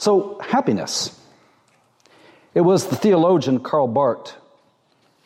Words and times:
So, 0.00 0.40
happiness. 0.40 1.14
It 2.54 2.62
was 2.62 2.86
the 2.86 2.96
theologian 2.96 3.60
Karl 3.60 3.86
Barth 3.86 4.34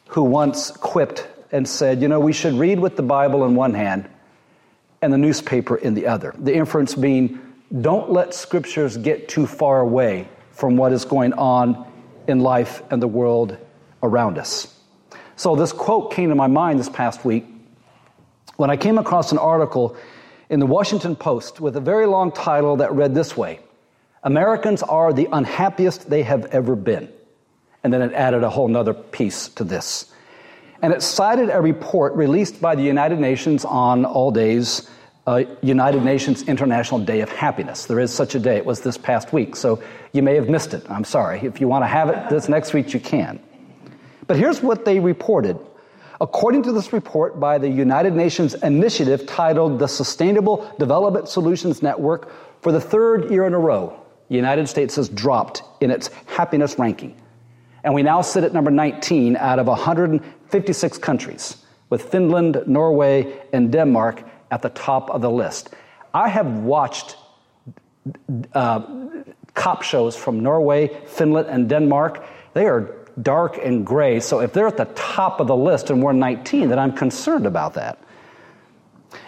who 0.08 0.24
once 0.24 0.72
quipped 0.72 1.28
and 1.52 1.68
said, 1.68 2.02
You 2.02 2.08
know, 2.08 2.18
we 2.18 2.32
should 2.32 2.54
read 2.54 2.80
with 2.80 2.96
the 2.96 3.02
Bible 3.04 3.44
in 3.44 3.54
one 3.54 3.74
hand 3.74 4.08
and 5.00 5.12
the 5.12 5.16
newspaper 5.16 5.76
in 5.76 5.94
the 5.94 6.08
other. 6.08 6.34
The 6.36 6.52
inference 6.56 6.96
being, 6.96 7.38
don't 7.82 8.10
let 8.10 8.34
scriptures 8.34 8.96
get 8.96 9.28
too 9.28 9.46
far 9.46 9.78
away 9.78 10.28
from 10.50 10.76
what 10.76 10.92
is 10.92 11.04
going 11.04 11.34
on 11.34 11.86
in 12.26 12.40
life 12.40 12.82
and 12.90 13.00
the 13.00 13.06
world 13.06 13.56
around 14.02 14.38
us. 14.38 14.76
So, 15.36 15.54
this 15.54 15.72
quote 15.72 16.10
came 16.12 16.30
to 16.30 16.34
my 16.34 16.48
mind 16.48 16.80
this 16.80 16.88
past 16.88 17.24
week 17.24 17.46
when 18.56 18.70
I 18.70 18.76
came 18.76 18.98
across 18.98 19.30
an 19.30 19.38
article 19.38 19.96
in 20.50 20.58
the 20.58 20.66
Washington 20.66 21.14
Post 21.14 21.60
with 21.60 21.76
a 21.76 21.80
very 21.80 22.06
long 22.06 22.32
title 22.32 22.78
that 22.78 22.92
read 22.92 23.14
this 23.14 23.36
way 23.36 23.60
Americans 24.24 24.82
are 24.82 25.12
the 25.12 25.28
unhappiest 25.30 26.08
they 26.08 26.22
have 26.22 26.46
ever 26.46 26.74
been. 26.74 27.10
And 27.84 27.92
then 27.92 28.00
it 28.00 28.12
added 28.14 28.42
a 28.42 28.48
whole 28.48 28.68
nother 28.68 28.94
piece 28.94 29.48
to 29.50 29.64
this. 29.64 30.10
And 30.80 30.92
it 30.94 31.02
cited 31.02 31.50
a 31.50 31.60
report 31.60 32.14
released 32.14 32.60
by 32.60 32.74
the 32.74 32.82
United 32.82 33.20
Nations 33.20 33.66
on 33.66 34.06
all 34.06 34.30
days, 34.30 34.88
uh, 35.26 35.44
United 35.60 36.02
Nations 36.02 36.42
International 36.42 36.98
Day 36.98 37.20
of 37.20 37.30
Happiness. 37.30 37.84
There 37.84 38.00
is 38.00 38.12
such 38.12 38.34
a 38.34 38.38
day. 38.38 38.56
It 38.56 38.64
was 38.64 38.80
this 38.80 38.96
past 38.96 39.32
week, 39.32 39.56
so 39.56 39.82
you 40.12 40.22
may 40.22 40.34
have 40.34 40.48
missed 40.48 40.72
it. 40.72 40.84
I'm 40.90 41.04
sorry. 41.04 41.40
If 41.40 41.60
you 41.60 41.68
want 41.68 41.84
to 41.84 41.88
have 41.88 42.08
it 42.08 42.30
this 42.30 42.48
next 42.48 42.72
week, 42.72 42.94
you 42.94 43.00
can. 43.00 43.40
But 44.26 44.38
here's 44.38 44.62
what 44.62 44.86
they 44.86 45.00
reported. 45.00 45.58
According 46.20 46.62
to 46.62 46.72
this 46.72 46.92
report 46.94 47.38
by 47.38 47.58
the 47.58 47.68
United 47.68 48.14
Nations 48.14 48.54
initiative 48.54 49.26
titled 49.26 49.78
the 49.78 49.88
Sustainable 49.88 50.70
Development 50.78 51.28
Solutions 51.28 51.82
Network, 51.82 52.32
for 52.62 52.72
the 52.72 52.80
third 52.80 53.30
year 53.30 53.46
in 53.46 53.52
a 53.52 53.58
row, 53.58 54.00
the 54.28 54.36
United 54.36 54.68
States 54.68 54.96
has 54.96 55.08
dropped 55.08 55.62
in 55.80 55.90
its 55.90 56.08
happiness 56.26 56.78
ranking. 56.78 57.20
And 57.82 57.94
we 57.94 58.02
now 58.02 58.22
sit 58.22 58.44
at 58.44 58.52
number 58.52 58.70
19 58.70 59.36
out 59.36 59.58
of 59.58 59.66
156 59.66 60.98
countries, 60.98 61.58
with 61.90 62.10
Finland, 62.10 62.62
Norway, 62.66 63.40
and 63.52 63.70
Denmark 63.70 64.24
at 64.50 64.62
the 64.62 64.70
top 64.70 65.10
of 65.10 65.20
the 65.20 65.30
list. 65.30 65.74
I 66.14 66.28
have 66.28 66.46
watched 66.46 67.16
uh, 68.54 68.80
cop 69.54 69.82
shows 69.82 70.16
from 70.16 70.40
Norway, 70.40 70.88
Finland, 71.06 71.48
and 71.48 71.68
Denmark. 71.68 72.24
They 72.54 72.66
are 72.66 72.94
dark 73.20 73.58
and 73.62 73.86
gray. 73.86 74.20
So 74.20 74.40
if 74.40 74.52
they're 74.52 74.66
at 74.66 74.76
the 74.76 74.86
top 74.94 75.40
of 75.40 75.46
the 75.46 75.56
list 75.56 75.90
and 75.90 76.02
we're 76.02 76.12
19, 76.12 76.68
then 76.68 76.78
I'm 76.78 76.92
concerned 76.92 77.46
about 77.46 77.74
that. 77.74 77.98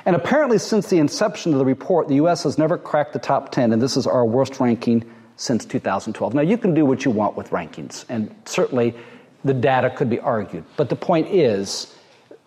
And 0.04 0.16
apparently, 0.16 0.58
since 0.58 0.88
the 0.88 0.98
inception 0.98 1.52
of 1.52 1.58
the 1.58 1.64
report, 1.64 2.08
the 2.08 2.16
U.S. 2.16 2.42
has 2.44 2.58
never 2.58 2.78
cracked 2.78 3.12
the 3.12 3.18
top 3.18 3.52
10, 3.52 3.72
and 3.72 3.80
this 3.80 3.96
is 3.96 4.06
our 4.06 4.24
worst 4.24 4.60
ranking 4.60 5.04
since 5.36 5.64
2012. 5.64 6.34
Now, 6.34 6.40
you 6.40 6.56
can 6.58 6.74
do 6.74 6.84
what 6.84 7.04
you 7.04 7.10
want 7.10 7.36
with 7.36 7.50
rankings, 7.50 8.04
and 8.08 8.34
certainly 8.44 8.94
the 9.44 9.54
data 9.54 9.90
could 9.90 10.10
be 10.10 10.18
argued. 10.18 10.64
But 10.76 10.88
the 10.88 10.96
point 10.96 11.28
is, 11.28 11.94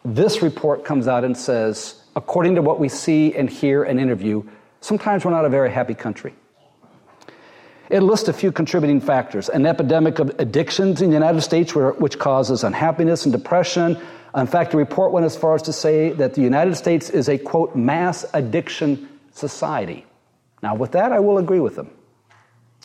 this 0.03 0.41
report 0.41 0.85
comes 0.85 1.07
out 1.07 1.23
and 1.23 1.37
says, 1.37 2.01
according 2.15 2.55
to 2.55 2.61
what 2.61 2.79
we 2.79 2.89
see 2.89 3.35
and 3.35 3.49
hear 3.49 3.83
and 3.83 3.99
interview, 3.99 4.43
sometimes 4.81 5.23
we're 5.23 5.31
not 5.31 5.45
a 5.45 5.49
very 5.49 5.71
happy 5.71 5.93
country. 5.93 6.33
It 7.89 8.01
lists 8.01 8.29
a 8.29 8.33
few 8.33 8.51
contributing 8.51 9.01
factors 9.01 9.49
an 9.49 9.65
epidemic 9.65 10.19
of 10.19 10.39
addictions 10.39 11.01
in 11.01 11.09
the 11.09 11.15
United 11.15 11.41
States, 11.41 11.73
which 11.73 12.19
causes 12.19 12.63
unhappiness 12.63 13.25
and 13.25 13.33
depression. 13.33 13.97
In 14.35 14.47
fact, 14.47 14.71
the 14.71 14.77
report 14.77 15.11
went 15.11 15.25
as 15.25 15.35
far 15.35 15.55
as 15.55 15.61
to 15.63 15.73
say 15.73 16.11
that 16.11 16.33
the 16.35 16.41
United 16.41 16.75
States 16.75 17.09
is 17.09 17.29
a, 17.29 17.37
quote, 17.37 17.75
mass 17.75 18.25
addiction 18.33 19.09
society. 19.31 20.05
Now, 20.61 20.75
with 20.75 20.91
that, 20.91 21.11
I 21.11 21.19
will 21.19 21.37
agree 21.37 21.59
with 21.59 21.75
them. 21.75 21.89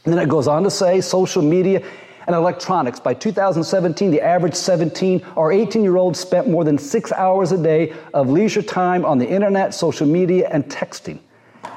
And 0.04 0.12
then 0.12 0.20
it 0.20 0.28
goes 0.28 0.48
on 0.48 0.64
to 0.64 0.70
say 0.70 1.00
social 1.00 1.42
media 1.42 1.82
and 2.26 2.34
electronics. 2.34 3.00
By 3.00 3.14
2017, 3.14 4.10
the 4.10 4.20
average 4.20 4.54
17 4.54 5.24
or 5.36 5.52
18 5.52 5.82
year 5.82 5.96
old 5.96 6.16
spent 6.16 6.48
more 6.48 6.64
than 6.64 6.78
six 6.78 7.12
hours 7.12 7.52
a 7.52 7.62
day 7.62 7.92
of 8.12 8.28
leisure 8.28 8.62
time 8.62 9.04
on 9.04 9.18
the 9.18 9.28
internet, 9.28 9.74
social 9.74 10.06
media, 10.06 10.48
and 10.50 10.64
texting. 10.64 11.18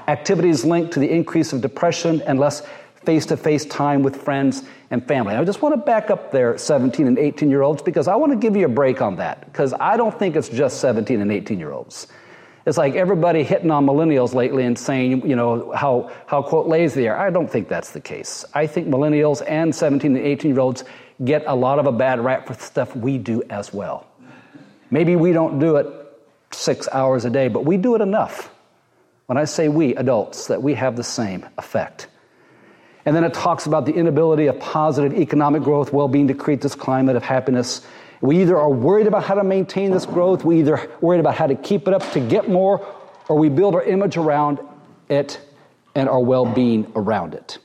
Activities 0.07 0.63
linked 0.63 0.93
to 0.93 0.99
the 0.99 1.09
increase 1.09 1.51
of 1.51 1.61
depression 1.61 2.21
and 2.21 2.39
less 2.39 2.65
face 3.05 3.27
to 3.27 3.37
face 3.37 3.65
time 3.65 4.03
with 4.03 4.15
friends 4.15 4.63
and 4.89 5.05
family. 5.07 5.35
I 5.35 5.43
just 5.43 5.61
want 5.61 5.73
to 5.73 5.81
back 5.81 6.09
up 6.09 6.31
there, 6.31 6.57
17 6.57 7.07
and 7.07 7.17
18 7.17 7.49
year 7.49 7.61
olds, 7.61 7.81
because 7.81 8.07
I 8.07 8.15
want 8.15 8.31
to 8.33 8.37
give 8.37 8.55
you 8.55 8.65
a 8.65 8.69
break 8.69 9.01
on 9.01 9.17
that, 9.17 9.45
because 9.45 9.73
I 9.73 9.97
don't 9.97 10.17
think 10.17 10.35
it's 10.35 10.49
just 10.49 10.79
17 10.79 11.21
and 11.21 11.31
18 11.31 11.59
year 11.59 11.71
olds. 11.71 12.07
It's 12.65 12.77
like 12.77 12.95
everybody 12.95 13.43
hitting 13.43 13.71
on 13.71 13.85
millennials 13.85 14.33
lately 14.33 14.65
and 14.65 14.77
saying, 14.77 15.25
you 15.25 15.37
know, 15.37 15.71
how, 15.71 16.11
how 16.25 16.41
quote, 16.41 16.67
lazy 16.67 17.03
they 17.03 17.07
are. 17.07 17.17
I 17.17 17.29
don't 17.29 17.49
think 17.49 17.69
that's 17.69 17.91
the 17.91 18.01
case. 18.01 18.43
I 18.53 18.67
think 18.67 18.89
millennials 18.89 19.41
and 19.47 19.73
17 19.73 20.17
and 20.17 20.25
18 20.25 20.51
year 20.51 20.59
olds 20.59 20.83
get 21.23 21.43
a 21.47 21.55
lot 21.55 21.79
of 21.79 21.85
a 21.85 21.93
bad 21.93 22.19
rap 22.19 22.47
for 22.47 22.55
stuff 22.55 22.93
we 22.93 23.17
do 23.17 23.41
as 23.49 23.73
well. 23.73 24.05
Maybe 24.91 25.15
we 25.15 25.31
don't 25.31 25.59
do 25.59 25.77
it 25.77 25.87
six 26.51 26.89
hours 26.91 27.23
a 27.23 27.29
day, 27.29 27.47
but 27.47 27.63
we 27.63 27.77
do 27.77 27.95
it 27.95 28.01
enough. 28.01 28.53
When 29.27 29.37
I 29.37 29.45
say 29.45 29.69
we, 29.69 29.95
adults, 29.95 30.47
that 30.47 30.61
we 30.61 30.73
have 30.73 30.95
the 30.95 31.03
same 31.03 31.45
effect. 31.57 32.07
And 33.07 33.15
then 33.15 33.23
it 33.23 33.33
talks 33.33 33.67
about 33.67 33.85
the 33.85 33.93
inability 33.93 34.47
of 34.47 34.59
positive 34.59 35.17
economic 35.17 35.63
growth, 35.63 35.93
well 35.93 36.09
being 36.09 36.27
to 36.27 36.33
create 36.33 36.59
this 36.59 36.75
climate 36.75 37.15
of 37.15 37.23
happiness. 37.23 37.79
We 38.19 38.41
either 38.41 38.57
are 38.57 38.69
worried 38.69 39.07
about 39.07 39.23
how 39.23 39.35
to 39.35 39.45
maintain 39.45 39.91
this 39.91 40.05
growth, 40.05 40.43
we 40.43 40.59
either 40.59 40.91
worried 40.99 41.21
about 41.21 41.35
how 41.35 41.47
to 41.47 41.55
keep 41.55 41.87
it 41.87 41.93
up 41.93 42.11
to 42.11 42.19
get 42.19 42.49
more, 42.49 42.85
or 43.29 43.37
we 43.37 43.47
build 43.47 43.75
our 43.75 43.83
image 43.83 44.17
around 44.17 44.59
it 45.07 45.39
and 45.95 46.09
our 46.09 46.19
well 46.19 46.45
being 46.45 46.91
around 46.97 47.33
it. 47.33 47.59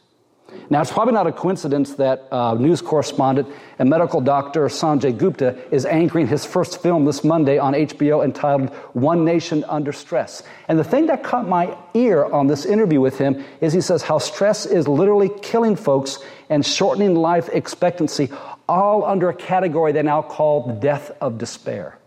Now, 0.73 0.81
it's 0.81 0.91
probably 0.91 1.13
not 1.13 1.27
a 1.27 1.33
coincidence 1.33 1.97
that 1.97 2.27
uh, 2.33 2.55
news 2.55 2.81
correspondent 2.81 3.47
and 3.79 3.91
medical 3.91 4.23
doctor 4.23 4.69
Sanjay 4.69 5.15
Gupta 5.15 5.55
is 5.71 5.85
anchoring 5.85 6.29
his 6.29 6.47
first 6.47 6.81
film 6.81 7.05
this 7.05 7.23
Monday 7.23 7.59
on 7.59 7.75
HBO 7.75 8.25
entitled 8.25 8.71
One 8.95 9.23
Nation 9.23 9.67
Under 9.69 9.93
Stress. 9.93 10.43
And 10.69 10.79
the 10.79 10.85
thing 10.85 11.09
that 11.09 11.23
caught 11.23 11.47
my 11.47 11.77
ear 11.93 12.25
on 12.25 12.47
this 12.47 12.65
interview 12.65 13.03
with 13.03 13.19
him 13.19 13.45
is 13.61 13.75
he 13.75 13.83
says 13.83 14.01
how 14.01 14.17
stress 14.17 14.65
is 14.65 14.89
literally 14.89 15.31
killing 15.43 15.77
folks 15.77 16.19
and 16.49 16.65
shortening 16.65 17.17
life 17.17 17.51
expectancy, 17.51 18.31
all 18.67 19.05
under 19.05 19.29
a 19.29 19.35
category 19.35 19.93
they 19.93 20.03
now 20.03 20.23
call 20.23 20.69
the 20.69 20.73
death 20.73 21.11
of 21.21 21.37
despair. 21.37 21.99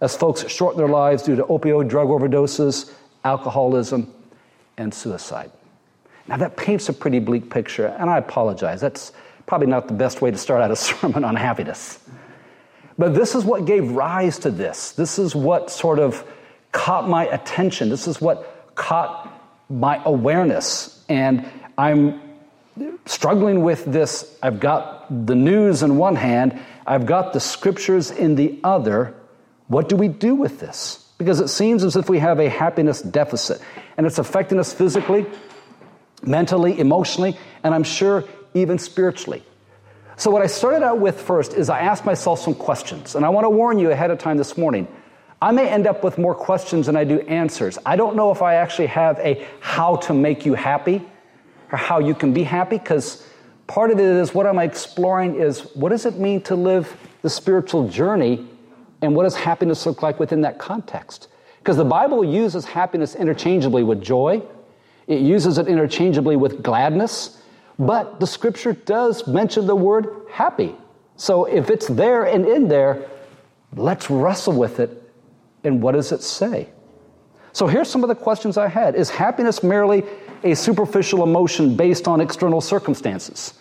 As 0.00 0.16
folks 0.16 0.44
shorten 0.50 0.78
their 0.78 0.88
lives 0.88 1.22
due 1.22 1.36
to 1.36 1.44
opioid 1.44 1.88
drug 1.88 2.08
overdoses, 2.08 2.92
alcoholism, 3.22 4.12
and 4.76 4.92
suicide. 4.92 5.52
Now, 6.26 6.36
that 6.38 6.56
paints 6.56 6.88
a 6.88 6.92
pretty 6.92 7.18
bleak 7.18 7.50
picture, 7.50 7.86
and 7.86 8.08
I 8.08 8.18
apologize. 8.18 8.80
That's 8.80 9.12
probably 9.46 9.66
not 9.66 9.88
the 9.88 9.94
best 9.94 10.22
way 10.22 10.30
to 10.30 10.38
start 10.38 10.62
out 10.62 10.70
a 10.70 10.76
sermon 10.90 11.24
on 11.24 11.36
happiness. 11.36 11.98
But 12.96 13.14
this 13.14 13.34
is 13.34 13.44
what 13.44 13.64
gave 13.64 13.90
rise 13.90 14.38
to 14.40 14.50
this. 14.50 14.92
This 14.92 15.18
is 15.18 15.34
what 15.34 15.70
sort 15.70 15.98
of 15.98 16.24
caught 16.72 17.08
my 17.08 17.26
attention. 17.26 17.88
This 17.88 18.06
is 18.06 18.20
what 18.20 18.74
caught 18.74 19.30
my 19.68 20.00
awareness. 20.04 21.04
And 21.08 21.48
I'm 21.76 22.20
struggling 23.06 23.62
with 23.62 23.84
this. 23.84 24.38
I've 24.42 24.60
got 24.60 25.26
the 25.26 25.34
news 25.34 25.82
in 25.82 25.96
one 25.96 26.16
hand, 26.16 26.58
I've 26.86 27.06
got 27.06 27.32
the 27.32 27.40
scriptures 27.40 28.10
in 28.10 28.34
the 28.34 28.58
other. 28.64 29.14
What 29.68 29.88
do 29.88 29.96
we 29.96 30.08
do 30.08 30.34
with 30.34 30.60
this? 30.60 31.08
Because 31.16 31.40
it 31.40 31.48
seems 31.48 31.84
as 31.84 31.96
if 31.96 32.10
we 32.10 32.18
have 32.18 32.40
a 32.40 32.48
happiness 32.48 33.00
deficit, 33.00 33.60
and 33.96 34.06
it's 34.06 34.18
affecting 34.18 34.58
us 34.58 34.72
physically, 34.72 35.26
mentally, 36.26 36.78
emotionally, 36.78 37.36
and 37.62 37.74
I'm 37.74 37.84
sure 37.84 38.24
even 38.54 38.78
spiritually. 38.78 39.42
So, 40.16 40.30
what 40.30 40.42
I 40.42 40.46
started 40.46 40.84
out 40.84 41.00
with 41.00 41.20
first 41.20 41.54
is 41.54 41.68
I 41.68 41.80
asked 41.80 42.04
myself 42.04 42.38
some 42.40 42.54
questions, 42.54 43.16
and 43.16 43.24
I 43.24 43.28
want 43.30 43.44
to 43.44 43.50
warn 43.50 43.78
you 43.78 43.90
ahead 43.90 44.10
of 44.10 44.18
time 44.18 44.36
this 44.36 44.56
morning. 44.56 44.86
I 45.42 45.50
may 45.50 45.68
end 45.68 45.86
up 45.86 46.04
with 46.04 46.18
more 46.18 46.34
questions 46.34 46.86
than 46.86 46.96
I 46.96 47.04
do 47.04 47.20
answers. 47.20 47.78
I 47.84 47.96
don't 47.96 48.14
know 48.14 48.30
if 48.30 48.40
I 48.40 48.54
actually 48.54 48.86
have 48.86 49.18
a 49.18 49.44
how 49.60 49.96
to 49.96 50.14
make 50.14 50.46
you 50.46 50.54
happy 50.54 51.02
or 51.72 51.78
how 51.78 51.98
you 51.98 52.14
can 52.14 52.32
be 52.32 52.44
happy, 52.44 52.78
because 52.78 53.26
part 53.66 53.90
of 53.90 53.98
it 53.98 54.04
is 54.04 54.34
what 54.34 54.46
I'm 54.46 54.58
exploring 54.60 55.34
is 55.34 55.74
what 55.74 55.88
does 55.88 56.06
it 56.06 56.16
mean 56.18 56.40
to 56.42 56.54
live 56.54 56.96
the 57.22 57.30
spiritual 57.30 57.88
journey, 57.88 58.46
and 59.02 59.16
what 59.16 59.24
does 59.24 59.34
happiness 59.34 59.84
look 59.84 60.02
like 60.02 60.20
within 60.20 60.42
that 60.42 60.58
context? 60.58 61.28
Because 61.58 61.76
the 61.76 61.84
Bible 61.84 62.24
uses 62.24 62.64
happiness 62.64 63.14
interchangeably 63.14 63.82
with 63.82 64.00
joy, 64.00 64.42
it 65.06 65.20
uses 65.20 65.58
it 65.58 65.68
interchangeably 65.68 66.36
with 66.36 66.62
gladness, 66.62 67.42
but 67.78 68.20
the 68.20 68.26
scripture 68.26 68.72
does 68.72 69.26
mention 69.26 69.66
the 69.66 69.76
word 69.76 70.26
happy. 70.30 70.74
So 71.16 71.44
if 71.44 71.70
it's 71.70 71.86
there 71.88 72.24
and 72.24 72.46
in 72.46 72.68
there, 72.68 73.08
let's 73.76 74.10
wrestle 74.10 74.54
with 74.54 74.80
it. 74.80 75.02
And 75.62 75.82
what 75.82 75.92
does 75.92 76.12
it 76.12 76.22
say? 76.22 76.68
So 77.52 77.66
here's 77.66 77.88
some 77.88 78.02
of 78.02 78.08
the 78.08 78.14
questions 78.14 78.56
I 78.56 78.68
had 78.68 78.94
Is 78.94 79.10
happiness 79.10 79.62
merely 79.62 80.04
a 80.42 80.54
superficial 80.54 81.22
emotion 81.22 81.76
based 81.76 82.06
on 82.08 82.20
external 82.20 82.60
circumstances? 82.60 83.54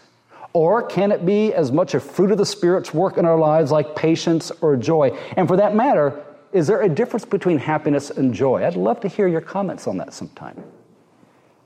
Or 0.53 0.83
can 0.83 1.11
it 1.11 1.25
be 1.25 1.51
as 1.53 1.71
much 1.71 1.95
a 1.95 1.99
fruit 1.99 2.31
of 2.31 2.37
the 2.37 2.45
Spirit's 2.45 2.93
work 2.93 3.17
in 3.17 3.25
our 3.25 3.37
lives 3.37 3.71
like 3.71 3.95
patience 3.95 4.51
or 4.61 4.75
joy? 4.75 5.09
And 5.35 5.47
for 5.47 5.57
that 5.57 5.75
matter, 5.75 6.23
is 6.51 6.67
there 6.67 6.83
a 6.83 6.89
difference 6.89 7.25
between 7.25 7.57
happiness 7.57 8.11
and 8.11 8.33
joy? 8.33 8.63
I'd 8.63 8.75
love 8.75 8.99
to 9.01 9.07
hear 9.07 9.27
your 9.27 9.41
comments 9.41 9.87
on 9.87 9.97
that 9.97 10.13
sometime. 10.13 10.63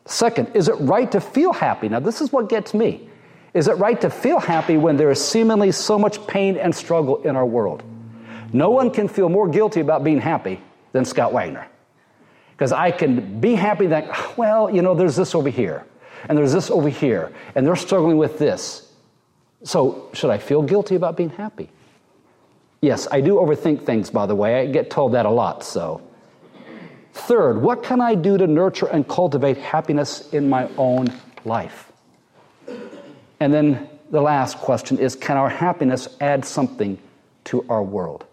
Second, 0.07 0.56
is 0.56 0.69
it 0.69 0.75
right 0.75 1.12
to 1.12 1.19
feel 1.19 1.51
happy? 1.51 1.89
Now, 1.89 2.00
this 2.00 2.21
is 2.21 2.31
what 2.31 2.48
gets 2.48 2.74
me. 2.74 3.09
Is 3.54 3.68
it 3.68 3.74
right 3.74 4.00
to 4.01 4.09
feel 4.09 4.39
happy 4.39 4.77
when 4.77 4.95
there 4.95 5.12
is 5.12 5.24
seemingly 5.24 5.71
so 5.74 6.00
much 6.00 6.25
pain 6.27 6.57
and 6.57 6.74
struggle 6.74 7.21
in 7.24 7.36
our 7.36 7.45
world? 7.45 7.83
No 8.54 8.69
one 8.69 8.89
can 8.89 9.09
feel 9.09 9.27
more 9.27 9.50
guilty 9.50 9.81
about 9.81 10.06
being 10.06 10.21
happy 10.21 10.62
than 10.94 11.04
Scott 11.04 11.33
Wagner. 11.33 11.68
Because 12.51 12.71
I 12.71 12.92
can 12.92 13.42
be 13.42 13.54
happy 13.54 13.88
that, 13.88 14.38
well, 14.38 14.74
you 14.74 14.81
know, 14.81 14.95
there's 14.95 15.18
this 15.18 15.36
over 15.36 15.50
here, 15.50 15.86
and 16.30 16.38
there's 16.38 16.54
this 16.54 16.71
over 16.71 16.88
here, 16.88 17.33
and 17.54 17.68
they're 17.68 17.75
struggling 17.75 18.18
with 18.18 18.39
this. 18.39 18.89
So, 19.63 20.09
should 20.13 20.30
I 20.30 20.38
feel 20.38 20.62
guilty 20.62 20.95
about 20.95 21.18
being 21.18 21.30
happy? 21.31 21.69
Yes, 22.81 23.07
I 23.12 23.21
do 23.21 23.36
overthink 23.36 23.86
things, 23.86 24.09
by 24.09 24.25
the 24.25 24.36
way. 24.36 24.62
I 24.62 24.68
get 24.68 24.89
told 24.89 25.13
that 25.13 25.25
a 25.25 25.30
lot, 25.30 25.63
so. 25.63 26.06
Third, 27.18 27.62
what 27.62 27.84
can 27.84 28.00
I 28.00 28.14
do 28.14 28.38
to 28.38 28.46
nurture 28.46 28.86
and 28.86 29.06
cultivate 29.08 29.58
happiness 29.58 30.30
in 30.31 30.48
my 30.48 30.69
own 30.78 31.08
life? 31.46 31.92
And 33.40 33.54
then 33.54 33.90
the 34.12 34.22
last 34.22 34.60
question 34.60 35.00
is 35.00 35.16
can 35.16 35.36
our 35.36 35.50
happiness 35.50 36.08
add 36.22 36.46
something 36.46 36.98
to 37.46 37.66
our 37.69 37.81
world? 37.84 38.25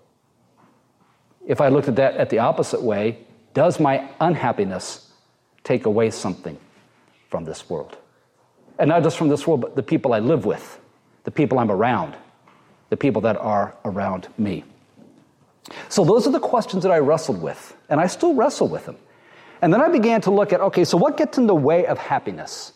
If 1.46 1.60
I 1.60 1.68
looked 1.68 1.88
at 1.88 1.96
that 1.96 2.16
at 2.16 2.30
the 2.30 2.38
opposite 2.38 2.82
way, 2.82 3.18
does 3.54 3.80
my 3.80 4.08
unhappiness 4.20 5.10
take 5.62 5.86
away 5.86 6.10
something 6.10 6.58
from 7.30 7.44
this 7.44 7.68
world? 7.70 7.96
And 8.78 8.88
not 8.88 9.02
just 9.02 9.16
from 9.16 9.28
this 9.28 9.46
world, 9.46 9.62
but 9.62 9.76
the 9.76 9.82
people 9.82 10.12
I 10.12 10.18
live 10.18 10.44
with, 10.44 10.78
the 11.24 11.30
people 11.30 11.58
I'm 11.58 11.70
around, 11.70 12.16
the 12.90 12.96
people 12.96 13.22
that 13.22 13.36
are 13.38 13.74
around 13.84 14.28
me. 14.36 14.64
So 15.88 16.04
those 16.04 16.26
are 16.26 16.30
the 16.30 16.40
questions 16.40 16.82
that 16.82 16.92
I 16.92 16.98
wrestled 16.98 17.40
with, 17.40 17.76
and 17.88 18.00
I 18.00 18.06
still 18.06 18.34
wrestle 18.34 18.68
with 18.68 18.86
them. 18.86 18.96
And 19.62 19.72
then 19.72 19.80
I 19.80 19.88
began 19.88 20.20
to 20.22 20.30
look 20.30 20.52
at 20.52 20.60
okay, 20.60 20.84
so 20.84 20.96
what 20.96 21.16
gets 21.16 21.38
in 21.38 21.46
the 21.46 21.54
way 21.54 21.86
of 21.86 21.98
happiness? 21.98 22.72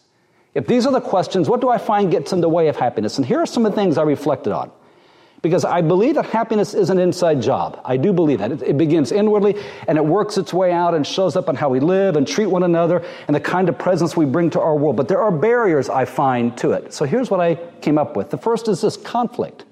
If 0.54 0.66
these 0.66 0.86
are 0.86 0.92
the 0.92 1.00
questions, 1.00 1.48
what 1.48 1.60
do 1.60 1.68
I 1.68 1.78
find 1.78 2.10
gets 2.10 2.32
in 2.32 2.40
the 2.40 2.48
way 2.48 2.68
of 2.68 2.76
happiness? 2.76 3.18
And 3.18 3.26
here 3.26 3.38
are 3.38 3.46
some 3.46 3.66
of 3.66 3.72
the 3.72 3.76
things 3.76 3.98
I 3.98 4.02
reflected 4.02 4.52
on. 4.52 4.70
Because 5.40 5.64
I 5.64 5.82
believe 5.82 6.16
that 6.16 6.26
happiness 6.26 6.74
is 6.74 6.90
an 6.90 6.98
inside 6.98 7.40
job. 7.40 7.80
I 7.84 7.96
do 7.96 8.12
believe 8.12 8.40
that. 8.40 8.50
It, 8.50 8.62
it, 8.62 8.78
begins 8.78 9.12
inwardly 9.12 9.54
and 9.86 9.96
it 9.96 10.04
works 10.04 10.36
its 10.36 10.52
way 10.52 10.72
out 10.72 10.94
and 10.94 11.06
shows 11.06 11.36
up 11.36 11.48
on 11.48 11.54
how 11.54 11.68
we 11.68 11.78
live 11.78 12.16
and 12.16 12.26
treat 12.26 12.46
one 12.46 12.64
another 12.64 13.04
and 13.28 13.36
the 13.36 13.40
kind 13.40 13.68
of 13.68 13.78
presence 13.78 14.16
we 14.16 14.24
bring 14.24 14.50
to 14.50 14.60
our 14.60 14.74
world. 14.74 14.96
But 14.96 15.06
there 15.06 15.20
are 15.20 15.30
barriers 15.30 15.88
I 15.88 16.06
find 16.06 16.56
to 16.58 16.72
it. 16.72 16.92
So 16.92 17.04
here's 17.04 17.30
what 17.30 17.38
I 17.38 17.54
came 17.80 17.98
up 17.98 18.16
with. 18.16 18.30
The 18.30 18.38
first 18.38 18.66
is 18.66 18.80
this 18.80 18.96
conflict. 18.96 19.64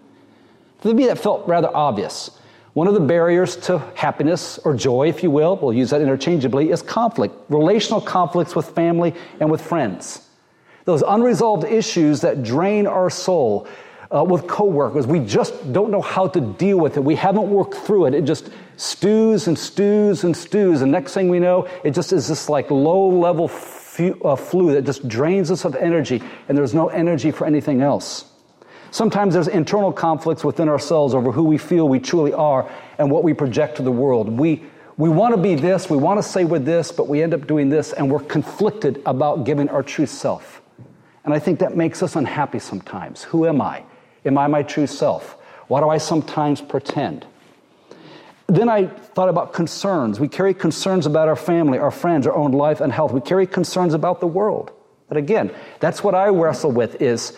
To 0.82 0.94
me, 0.94 1.06
that 1.06 1.18
felt 1.18 1.48
rather 1.48 1.74
obvious. 1.74 2.30
One 2.76 2.88
of 2.88 2.93
the 2.93 3.00
barriers 3.00 3.56
to 3.69 3.78
happiness 3.94 4.58
or 4.58 4.75
joy, 4.75 5.08
if 5.08 5.23
you 5.23 5.31
will, 5.31 5.56
we'll 5.56 5.73
use 5.73 5.88
that 5.88 6.02
interchangeably, 6.02 6.70
is 6.70 6.82
conflict, 6.82 7.34
relational 7.49 8.02
conflicts 8.02 8.55
with 8.55 8.69
family 8.69 9.14
and 9.40 9.50
with 9.50 9.62
friends. 9.62 10.20
Those 10.84 11.00
unresolved 11.00 11.64
issues 11.64 12.20
that 12.20 12.43
drain 12.43 12.87
our 12.87 13.08
soul 13.08 13.67
uh, 14.14 14.23
with 14.25 14.46
coworkers, 14.46 15.06
we 15.06 15.20
just 15.20 15.73
don't 15.73 15.90
know 15.90 16.02
how 16.02 16.28
to 16.28 16.38
deal 16.38 16.76
with 16.76 16.99
it. 16.99 17.00
We 17.02 17.14
haven't 17.14 17.49
worked 17.49 17.76
through 17.76 18.08
it. 18.08 18.14
It 18.14 18.25
just 18.25 18.50
stews 18.76 19.49
and 19.49 19.58
stews 19.58 20.25
and 20.25 20.37
stews. 20.37 20.82
And 20.82 20.93
next 20.93 21.14
thing 21.14 21.31
we 21.31 21.38
know, 21.38 21.67
it 21.82 21.93
just 21.93 22.12
is 22.12 22.28
this 22.28 22.50
like 22.50 22.70
low 22.70 23.08
level 23.08 23.46
uh, 23.46 24.37
flu 24.37 24.73
that 24.73 24.84
just 24.84 25.08
drains 25.08 25.50
us 25.50 25.64
of 25.64 25.76
energy, 25.76 26.23
and 26.46 26.58
there's 26.58 26.75
no 26.75 26.88
energy 26.88 27.31
for 27.31 27.46
anything 27.46 27.81
else. 27.81 28.26
Sometimes 28.91 29.35
there's 29.35 29.49
internal 29.49 29.93
conflicts 29.93 30.44
within 30.44 30.69
ourselves 30.69 31.15
over 31.15 31.33
who 31.33 31.44
we 31.44 31.59
feel 31.59 31.88
we 31.88 31.99
truly 31.99 32.33
are 32.33 32.71
and 32.99 33.11
what 33.11 33.25
we 33.25 33.35
project 33.35 33.77
to 33.77 33.83
the 33.83 33.93
world. 33.93 34.29
We, 34.29 34.65
we 34.97 35.09
want 35.09 35.35
to 35.35 35.41
be 35.41 35.55
this, 35.55 35.91
we 35.91 35.97
want 35.97 36.19
to 36.19 36.23
say 36.23 36.44
we're 36.44 36.59
this, 36.59 36.93
but 36.93 37.09
we 37.09 37.23
end 37.23 37.35
up 37.35 37.47
doing 37.47 37.69
this, 37.69 37.93
and 37.93 38.11
we're 38.11 38.21
conflicted 38.21 39.03
about 39.05 39.44
giving 39.44 39.69
our 39.69 39.83
true 39.83 40.06
self. 40.06 40.62
And 41.25 41.35
I 41.35 41.38
think 41.38 41.59
that 41.59 41.77
makes 41.77 42.03
us 42.03 42.17
unhappy 42.17 42.61
sometimes. 42.61 43.25
Who 43.25 43.47
am 43.47 43.61
I? 43.61 43.83
Am 44.25 44.38
I 44.38 44.47
my 44.47 44.62
true 44.62 44.87
self? 44.87 45.37
Why 45.69 45.81
do 45.81 45.88
I 45.88 45.99
sometimes 45.99 46.61
pretend? 46.61 47.27
Then 48.47 48.69
I 48.69 48.87
thought 48.87 49.29
about 49.29 49.53
concerns. 49.53 50.21
We 50.21 50.29
carry 50.29 50.55
concerns 50.55 51.05
about 51.05 51.27
our 51.27 51.37
family, 51.37 51.79
our 51.79 51.91
friends, 51.91 52.27
our 52.27 52.35
own 52.35 52.53
life 52.53 52.81
and 52.81 52.93
health. 52.93 53.12
We 53.12 53.21
carry 53.21 53.47
concerns 53.47 53.93
about 53.93 54.21
the 54.21 54.29
world. 54.29 54.71
But 55.09 55.17
again, 55.17 55.53
that's 55.81 56.05
what 56.05 56.15
I 56.15 56.29
wrestle 56.29 56.71
with 56.71 57.03
is 57.03 57.37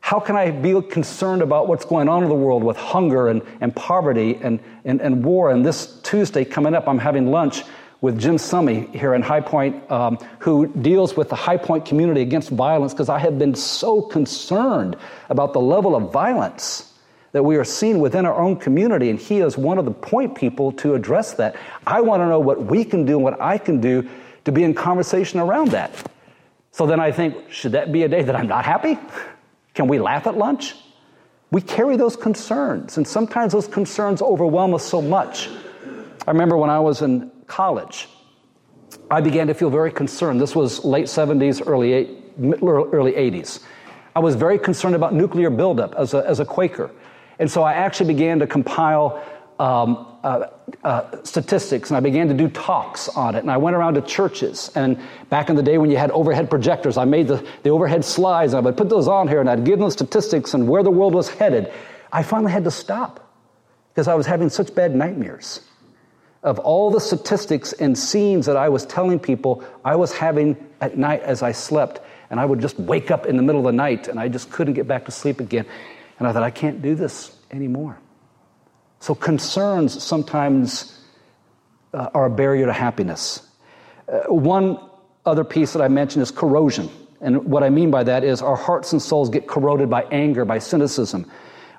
how 0.00 0.20
can 0.20 0.36
I 0.36 0.50
be 0.50 0.80
concerned 0.82 1.42
about 1.42 1.68
what's 1.68 1.84
going 1.84 2.08
on 2.08 2.22
in 2.22 2.28
the 2.28 2.34
world 2.34 2.64
with 2.64 2.76
hunger 2.76 3.28
and, 3.28 3.42
and 3.60 3.74
poverty 3.74 4.36
and, 4.42 4.60
and, 4.84 5.00
and 5.00 5.24
war? 5.24 5.50
And 5.50 5.64
this 5.64 6.00
Tuesday 6.02 6.44
coming 6.44 6.74
up, 6.74 6.88
I'm 6.88 6.98
having 6.98 7.30
lunch 7.30 7.62
with 8.00 8.18
Jim 8.18 8.38
Summey 8.38 8.86
here 8.86 9.14
in 9.14 9.22
High 9.22 9.40
Point, 9.40 9.90
um, 9.90 10.18
who 10.38 10.68
deals 10.68 11.16
with 11.16 11.28
the 11.28 11.36
High 11.36 11.56
Point 11.56 11.84
community 11.84 12.22
against 12.22 12.50
violence, 12.50 12.94
because 12.94 13.08
I 13.08 13.18
have 13.18 13.38
been 13.38 13.54
so 13.54 14.02
concerned 14.02 14.96
about 15.28 15.52
the 15.52 15.60
level 15.60 15.96
of 15.96 16.12
violence 16.12 16.92
that 17.32 17.42
we 17.42 17.56
are 17.56 17.64
seeing 17.64 17.98
within 17.98 18.24
our 18.24 18.40
own 18.40 18.56
community, 18.56 19.10
and 19.10 19.18
he 19.18 19.40
is 19.40 19.58
one 19.58 19.78
of 19.78 19.84
the 19.84 19.90
point 19.90 20.34
people 20.34 20.72
to 20.72 20.94
address 20.94 21.34
that. 21.34 21.56
I 21.86 22.00
want 22.00 22.20
to 22.20 22.26
know 22.26 22.40
what 22.40 22.64
we 22.64 22.84
can 22.84 23.04
do 23.04 23.16
and 23.16 23.24
what 23.24 23.40
I 23.40 23.58
can 23.58 23.80
do 23.80 24.08
to 24.44 24.52
be 24.52 24.62
in 24.62 24.74
conversation 24.74 25.40
around 25.40 25.72
that. 25.72 25.92
So 26.70 26.86
then 26.86 27.00
I 27.00 27.12
think, 27.12 27.50
should 27.50 27.72
that 27.72 27.92
be 27.92 28.04
a 28.04 28.08
day 28.08 28.22
that 28.22 28.36
I'm 28.36 28.46
not 28.46 28.64
happy? 28.64 28.96
Can 29.78 29.86
we 29.86 30.00
laugh 30.00 30.26
at 30.26 30.36
lunch? 30.36 30.74
We 31.52 31.60
carry 31.60 31.96
those 31.96 32.16
concerns, 32.16 32.96
and 32.96 33.06
sometimes 33.06 33.52
those 33.52 33.68
concerns 33.68 34.20
overwhelm 34.20 34.74
us 34.74 34.84
so 34.84 35.00
much. 35.00 35.48
I 36.26 36.32
remember 36.32 36.56
when 36.56 36.68
I 36.68 36.80
was 36.80 37.00
in 37.00 37.30
college, 37.46 38.08
I 39.08 39.20
began 39.20 39.46
to 39.46 39.54
feel 39.54 39.70
very 39.70 39.92
concerned. 39.92 40.40
This 40.40 40.56
was 40.56 40.84
late 40.84 41.04
70s, 41.04 41.64
early, 41.64 41.92
eight, 41.92 42.08
early 42.60 43.12
80s. 43.12 43.60
I 44.16 44.18
was 44.18 44.34
very 44.34 44.58
concerned 44.58 44.96
about 44.96 45.14
nuclear 45.14 45.48
buildup 45.48 45.94
as 45.94 46.12
a, 46.12 46.26
as 46.26 46.40
a 46.40 46.44
Quaker. 46.44 46.90
And 47.38 47.48
so 47.48 47.62
I 47.62 47.74
actually 47.74 48.12
began 48.12 48.40
to 48.40 48.48
compile 48.48 49.22
um, 49.60 50.07
uh, 50.22 50.46
uh, 50.82 51.22
statistics 51.24 51.90
and 51.90 51.96
I 51.96 52.00
began 52.00 52.28
to 52.28 52.34
do 52.34 52.48
talks 52.48 53.08
on 53.08 53.34
it. 53.34 53.40
And 53.40 53.50
I 53.50 53.56
went 53.56 53.76
around 53.76 53.94
to 53.94 54.00
churches. 54.02 54.70
And 54.74 54.98
back 55.30 55.48
in 55.48 55.56
the 55.56 55.62
day 55.62 55.78
when 55.78 55.90
you 55.90 55.96
had 55.96 56.10
overhead 56.10 56.50
projectors, 56.50 56.96
I 56.96 57.04
made 57.04 57.28
the, 57.28 57.46
the 57.62 57.70
overhead 57.70 58.04
slides 58.04 58.52
and 58.52 58.58
I 58.58 58.64
would 58.64 58.76
put 58.76 58.88
those 58.88 59.08
on 59.08 59.28
here 59.28 59.40
and 59.40 59.48
I'd 59.48 59.64
give 59.64 59.78
them 59.78 59.90
statistics 59.90 60.54
and 60.54 60.68
where 60.68 60.82
the 60.82 60.90
world 60.90 61.14
was 61.14 61.28
headed. 61.28 61.72
I 62.12 62.22
finally 62.22 62.52
had 62.52 62.64
to 62.64 62.70
stop 62.70 63.32
because 63.90 64.08
I 64.08 64.14
was 64.14 64.26
having 64.26 64.48
such 64.48 64.74
bad 64.74 64.94
nightmares 64.94 65.60
of 66.42 66.58
all 66.60 66.90
the 66.90 67.00
statistics 67.00 67.72
and 67.72 67.98
scenes 67.98 68.46
that 68.46 68.56
I 68.56 68.68
was 68.68 68.86
telling 68.86 69.18
people 69.18 69.64
I 69.84 69.96
was 69.96 70.12
having 70.12 70.56
at 70.80 70.96
night 70.96 71.22
as 71.22 71.42
I 71.42 71.52
slept. 71.52 72.00
And 72.30 72.38
I 72.38 72.44
would 72.44 72.60
just 72.60 72.78
wake 72.78 73.10
up 73.10 73.26
in 73.26 73.36
the 73.36 73.42
middle 73.42 73.60
of 73.60 73.66
the 73.66 73.76
night 73.76 74.08
and 74.08 74.20
I 74.20 74.28
just 74.28 74.50
couldn't 74.50 74.74
get 74.74 74.86
back 74.86 75.06
to 75.06 75.10
sleep 75.10 75.40
again. 75.40 75.66
And 76.18 76.26
I 76.26 76.32
thought, 76.32 76.42
I 76.42 76.50
can't 76.50 76.82
do 76.82 76.94
this 76.94 77.34
anymore. 77.50 77.98
So 79.00 79.14
concerns 79.14 80.02
sometimes 80.02 81.00
uh, 81.94 82.10
are 82.14 82.26
a 82.26 82.30
barrier 82.30 82.66
to 82.66 82.72
happiness. 82.72 83.46
Uh, 84.08 84.32
one 84.32 84.78
other 85.24 85.44
piece 85.44 85.72
that 85.72 85.82
I 85.82 85.88
mentioned 85.88 86.22
is 86.22 86.30
corrosion. 86.30 86.90
And 87.20 87.44
what 87.44 87.62
I 87.62 87.70
mean 87.70 87.90
by 87.90 88.04
that 88.04 88.24
is 88.24 88.42
our 88.42 88.56
hearts 88.56 88.92
and 88.92 89.02
souls 89.02 89.28
get 89.28 89.46
corroded 89.46 89.90
by 89.90 90.04
anger, 90.04 90.44
by 90.44 90.58
cynicism. 90.58 91.30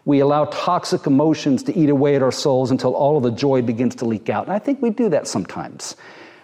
We 0.06 0.20
allow 0.20 0.46
toxic 0.46 1.06
emotions 1.06 1.64
to 1.64 1.78
eat 1.78 1.90
away 1.90 2.16
at 2.16 2.24
our 2.24 2.32
souls 2.32 2.72
until 2.72 2.94
all 2.94 3.18
of 3.18 3.24
the 3.24 3.32
joy 3.32 3.62
begins 3.62 3.96
to 3.96 4.06
leak 4.06 4.30
out. 4.30 4.46
And 4.46 4.54
I 4.54 4.60
think 4.60 4.82
we 4.82 4.90
do 4.90 5.10
that 5.10 5.28
sometimes. 5.28 5.96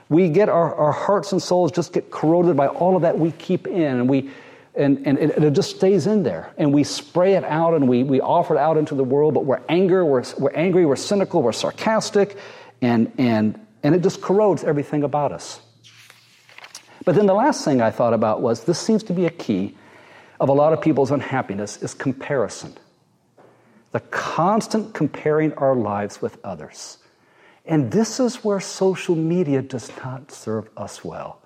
We 0.08 0.30
get 0.30 0.50
our, 0.50 0.76
our 0.76 0.92
hearts 0.92 1.32
and 1.32 1.42
souls 1.42 1.72
just 1.72 1.92
get 1.94 2.12
corroded 2.12 2.56
by 2.56 2.68
all 2.68 2.96
of 2.96 3.02
that 3.02 3.18
we 3.18 3.32
keep 3.32 3.66
in, 3.66 3.82
and 3.82 4.08
we 4.08 4.30
and, 4.76 5.06
and 5.08 5.18
it, 5.18 5.42
it, 5.42 5.52
just 5.52 5.76
stays 5.76 6.08
in 6.08 6.24
there. 6.24 6.54
And 6.58 6.74
we 6.74 6.84
spray 6.84 7.34
it 7.34 7.44
out 7.44 7.74
and 7.74 7.88
we, 7.88 8.04
we 8.04 8.20
offer 8.20 8.56
it 8.56 8.60
out 8.60 8.78
into 8.78 8.96
the 8.96 9.04
world, 9.04 9.34
but 9.34 9.46
we're 9.46 9.62
angry, 9.70 10.04
we're, 10.04 10.24
we're 10.38 10.54
angry, 10.54 10.86
we're 10.86 10.96
cynical, 10.96 11.42
we're 11.42 11.54
sarcastic, 11.54 12.38
and, 12.82 13.12
and, 13.18 13.60
and 13.84 13.96
it 13.96 14.02
just 14.02 14.22
corrodes 14.22 14.64
everything 14.64 15.04
about 15.04 15.32
us. 15.32 15.62
But 17.06 17.16
then 17.16 17.26
the 17.26 17.34
last 17.34 17.64
thing 17.64 17.82
I 17.82 17.92
thought 17.92 18.14
about 18.14 18.42
was 18.42 18.64
this 18.64 18.80
seems 18.80 19.04
to 19.04 19.14
be 19.14 19.26
a 19.26 19.30
key 19.30 19.78
of 20.40 20.50
a 20.50 20.54
lot 20.54 20.74
of 20.74 20.82
people's 20.82 21.12
unhappiness 21.12 21.78
is 21.82 21.94
comparison. 21.94 22.76
The 23.92 24.00
constant 24.02 24.94
comparing 24.94 25.54
our 25.54 25.76
lives 25.76 26.22
with 26.22 26.38
others. 26.44 26.98
And 27.66 27.92
this 27.92 28.20
is 28.20 28.44
where 28.44 28.60
social 28.60 29.16
media 29.16 29.62
does 29.62 29.90
not 30.04 30.32
serve 30.32 30.70
us 30.76 31.04
well. 31.06 31.42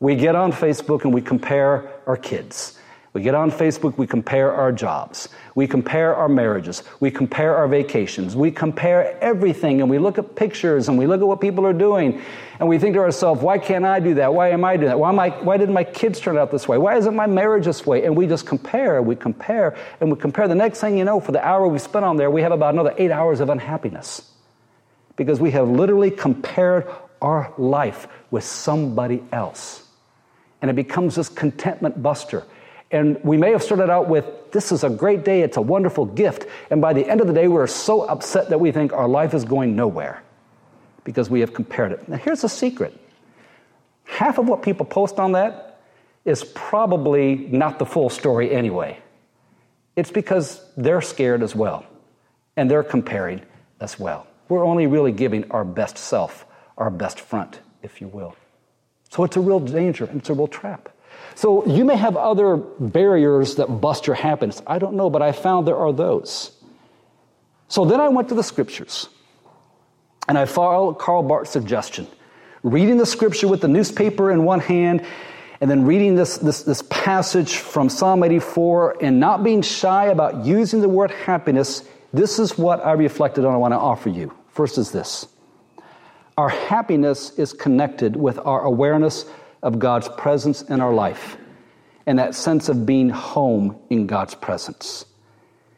We 0.00 0.16
get 0.16 0.34
on 0.34 0.50
Facebook 0.50 1.04
and 1.04 1.12
we 1.12 1.20
compare 1.20 1.92
our 2.06 2.16
kids. 2.16 2.78
We 3.12 3.22
get 3.22 3.34
on 3.34 3.50
Facebook, 3.50 3.98
we 3.98 4.06
compare 4.06 4.54
our 4.54 4.72
jobs. 4.72 5.28
We 5.54 5.66
compare 5.66 6.14
our 6.14 6.28
marriages. 6.28 6.84
We 7.00 7.10
compare 7.10 7.56
our 7.56 7.68
vacations. 7.68 8.34
We 8.36 8.50
compare 8.50 9.18
everything 9.22 9.82
and 9.82 9.90
we 9.90 9.98
look 9.98 10.16
at 10.16 10.36
pictures 10.36 10.88
and 10.88 10.96
we 10.96 11.06
look 11.06 11.20
at 11.20 11.26
what 11.26 11.40
people 11.40 11.66
are 11.66 11.74
doing 11.74 12.22
and 12.60 12.68
we 12.68 12.78
think 12.78 12.94
to 12.94 13.00
ourselves, 13.00 13.42
why 13.42 13.58
can't 13.58 13.84
I 13.84 14.00
do 14.00 14.14
that? 14.14 14.32
Why 14.32 14.50
am 14.50 14.64
I 14.64 14.76
doing 14.76 14.88
that? 14.88 14.98
Why, 14.98 15.10
am 15.10 15.18
I, 15.18 15.30
why 15.30 15.58
didn't 15.58 15.74
my 15.74 15.84
kids 15.84 16.18
turn 16.18 16.38
out 16.38 16.50
this 16.50 16.66
way? 16.66 16.78
Why 16.78 16.96
isn't 16.96 17.14
my 17.14 17.26
marriage 17.26 17.66
this 17.66 17.84
way? 17.84 18.06
And 18.06 18.16
we 18.16 18.26
just 18.26 18.46
compare, 18.46 19.02
we 19.02 19.16
compare, 19.16 19.76
and 20.00 20.10
we 20.10 20.16
compare. 20.16 20.48
The 20.48 20.54
next 20.54 20.80
thing 20.80 20.96
you 20.96 21.04
know, 21.04 21.20
for 21.20 21.32
the 21.32 21.44
hour 21.44 21.66
we 21.68 21.78
spent 21.78 22.06
on 22.06 22.16
there, 22.16 22.30
we 22.30 22.40
have 22.42 22.52
about 22.52 22.72
another 22.72 22.94
eight 22.96 23.10
hours 23.10 23.40
of 23.40 23.50
unhappiness 23.50 24.22
because 25.16 25.40
we 25.40 25.50
have 25.50 25.68
literally 25.68 26.10
compared 26.10 26.88
our 27.20 27.52
life 27.58 28.06
with 28.30 28.44
somebody 28.44 29.22
else. 29.32 29.89
And 30.62 30.70
it 30.70 30.74
becomes 30.74 31.14
this 31.16 31.28
contentment 31.28 32.02
buster. 32.02 32.44
And 32.90 33.22
we 33.22 33.36
may 33.36 33.52
have 33.52 33.62
started 33.62 33.88
out 33.88 34.08
with, 34.08 34.26
this 34.50 34.72
is 34.72 34.82
a 34.82 34.90
great 34.90 35.24
day, 35.24 35.42
it's 35.42 35.56
a 35.56 35.62
wonderful 35.62 36.06
gift. 36.06 36.46
And 36.70 36.80
by 36.80 36.92
the 36.92 37.08
end 37.08 37.20
of 37.20 37.26
the 37.26 37.32
day, 37.32 37.46
we're 37.46 37.66
so 37.66 38.02
upset 38.02 38.48
that 38.50 38.58
we 38.58 38.72
think 38.72 38.92
our 38.92 39.08
life 39.08 39.32
is 39.32 39.44
going 39.44 39.76
nowhere 39.76 40.22
because 41.04 41.30
we 41.30 41.40
have 41.40 41.54
compared 41.54 41.92
it. 41.92 42.08
Now, 42.08 42.16
here's 42.16 42.42
the 42.42 42.48
secret 42.48 42.98
half 44.04 44.38
of 44.38 44.48
what 44.48 44.62
people 44.62 44.84
post 44.84 45.20
on 45.20 45.32
that 45.32 45.80
is 46.24 46.44
probably 46.54 47.36
not 47.36 47.78
the 47.78 47.86
full 47.86 48.10
story 48.10 48.50
anyway. 48.52 48.98
It's 49.96 50.10
because 50.10 50.64
they're 50.76 51.00
scared 51.00 51.42
as 51.42 51.54
well, 51.54 51.84
and 52.56 52.70
they're 52.70 52.82
comparing 52.82 53.40
as 53.80 53.98
well. 53.98 54.26
We're 54.48 54.64
only 54.64 54.86
really 54.86 55.12
giving 55.12 55.50
our 55.50 55.64
best 55.64 55.96
self, 55.96 56.44
our 56.76 56.90
best 56.90 57.20
front, 57.20 57.60
if 57.82 58.00
you 58.00 58.08
will. 58.08 58.34
So 59.10 59.24
it's 59.24 59.36
a 59.36 59.40
real 59.40 59.60
danger, 59.60 60.04
and 60.04 60.20
it's 60.20 60.30
a 60.30 60.34
real 60.34 60.46
trap. 60.46 60.88
So 61.34 61.66
you 61.66 61.84
may 61.84 61.96
have 61.96 62.16
other 62.16 62.56
barriers 62.56 63.56
that 63.56 63.66
bust 63.66 64.06
your 64.06 64.16
happiness. 64.16 64.62
I 64.66 64.78
don't 64.78 64.94
know, 64.94 65.10
but 65.10 65.22
I 65.22 65.32
found 65.32 65.66
there 65.66 65.76
are 65.76 65.92
those. 65.92 66.52
So 67.68 67.84
then 67.84 68.00
I 68.00 68.08
went 68.08 68.28
to 68.30 68.34
the 68.34 68.42
scriptures 68.42 69.08
and 70.28 70.36
I 70.36 70.44
followed 70.44 70.94
Karl 70.98 71.22
Barth's 71.22 71.50
suggestion. 71.50 72.06
Reading 72.62 72.98
the 72.98 73.06
scripture 73.06 73.48
with 73.48 73.60
the 73.60 73.68
newspaper 73.68 74.30
in 74.32 74.44
one 74.44 74.60
hand 74.60 75.06
and 75.60 75.70
then 75.70 75.84
reading 75.84 76.14
this, 76.14 76.38
this, 76.38 76.62
this 76.62 76.82
passage 76.90 77.56
from 77.56 77.88
Psalm 77.88 78.22
84 78.22 79.02
and 79.02 79.20
not 79.20 79.44
being 79.44 79.62
shy 79.62 80.06
about 80.06 80.44
using 80.44 80.80
the 80.80 80.88
word 80.88 81.10
happiness, 81.10 81.84
this 82.12 82.38
is 82.38 82.58
what 82.58 82.84
I 82.84 82.92
reflected 82.92 83.44
on 83.44 83.54
I 83.54 83.56
want 83.56 83.72
to 83.72 83.78
offer 83.78 84.08
you. 84.08 84.34
First 84.48 84.78
is 84.78 84.90
this 84.90 85.26
our 86.36 86.48
happiness 86.48 87.30
is 87.38 87.52
connected 87.52 88.16
with 88.16 88.38
our 88.38 88.62
awareness 88.62 89.26
of 89.62 89.78
God's 89.78 90.08
presence 90.08 90.62
in 90.62 90.80
our 90.80 90.92
life 90.92 91.36
and 92.06 92.18
that 92.18 92.34
sense 92.34 92.68
of 92.68 92.86
being 92.86 93.10
home 93.10 93.78
in 93.90 94.06
God's 94.06 94.34
presence. 94.34 95.04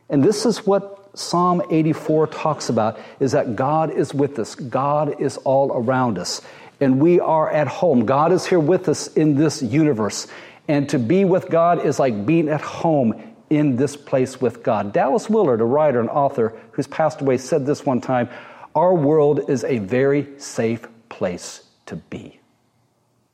And 0.08 0.22
this 0.22 0.46
is 0.46 0.66
what 0.66 1.10
Psalm 1.18 1.62
84 1.70 2.28
talks 2.28 2.68
about 2.68 2.98
is 3.20 3.32
that 3.32 3.56
God 3.56 3.90
is 3.90 4.14
with 4.14 4.38
us. 4.38 4.54
God 4.54 5.20
is 5.20 5.36
all 5.38 5.72
around 5.72 6.18
us 6.18 6.40
and 6.82 7.00
we 7.00 7.20
are 7.20 7.50
at 7.50 7.68
home. 7.68 8.06
God 8.06 8.32
is 8.32 8.44
here 8.44 8.60
with 8.60 8.88
us 8.88 9.06
in 9.08 9.36
this 9.36 9.62
universe. 9.62 10.26
And 10.68 10.88
to 10.88 10.98
be 10.98 11.24
with 11.24 11.48
God 11.48 11.84
is 11.84 11.98
like 11.98 12.26
being 12.26 12.48
at 12.48 12.60
home 12.60 13.34
in 13.50 13.76
this 13.76 13.96
place 13.96 14.40
with 14.40 14.62
God. 14.62 14.92
Dallas 14.92 15.28
Willard, 15.28 15.60
a 15.60 15.64
writer 15.64 16.00
and 16.00 16.08
author 16.08 16.58
who's 16.72 16.86
passed 16.86 17.20
away, 17.20 17.38
said 17.38 17.66
this 17.66 17.86
one 17.86 18.00
time 18.00 18.28
Our 18.74 18.94
world 18.94 19.50
is 19.50 19.64
a 19.64 19.78
very 19.78 20.28
safe 20.38 20.86
place 21.08 21.64
to 21.86 21.96
be. 21.96 22.40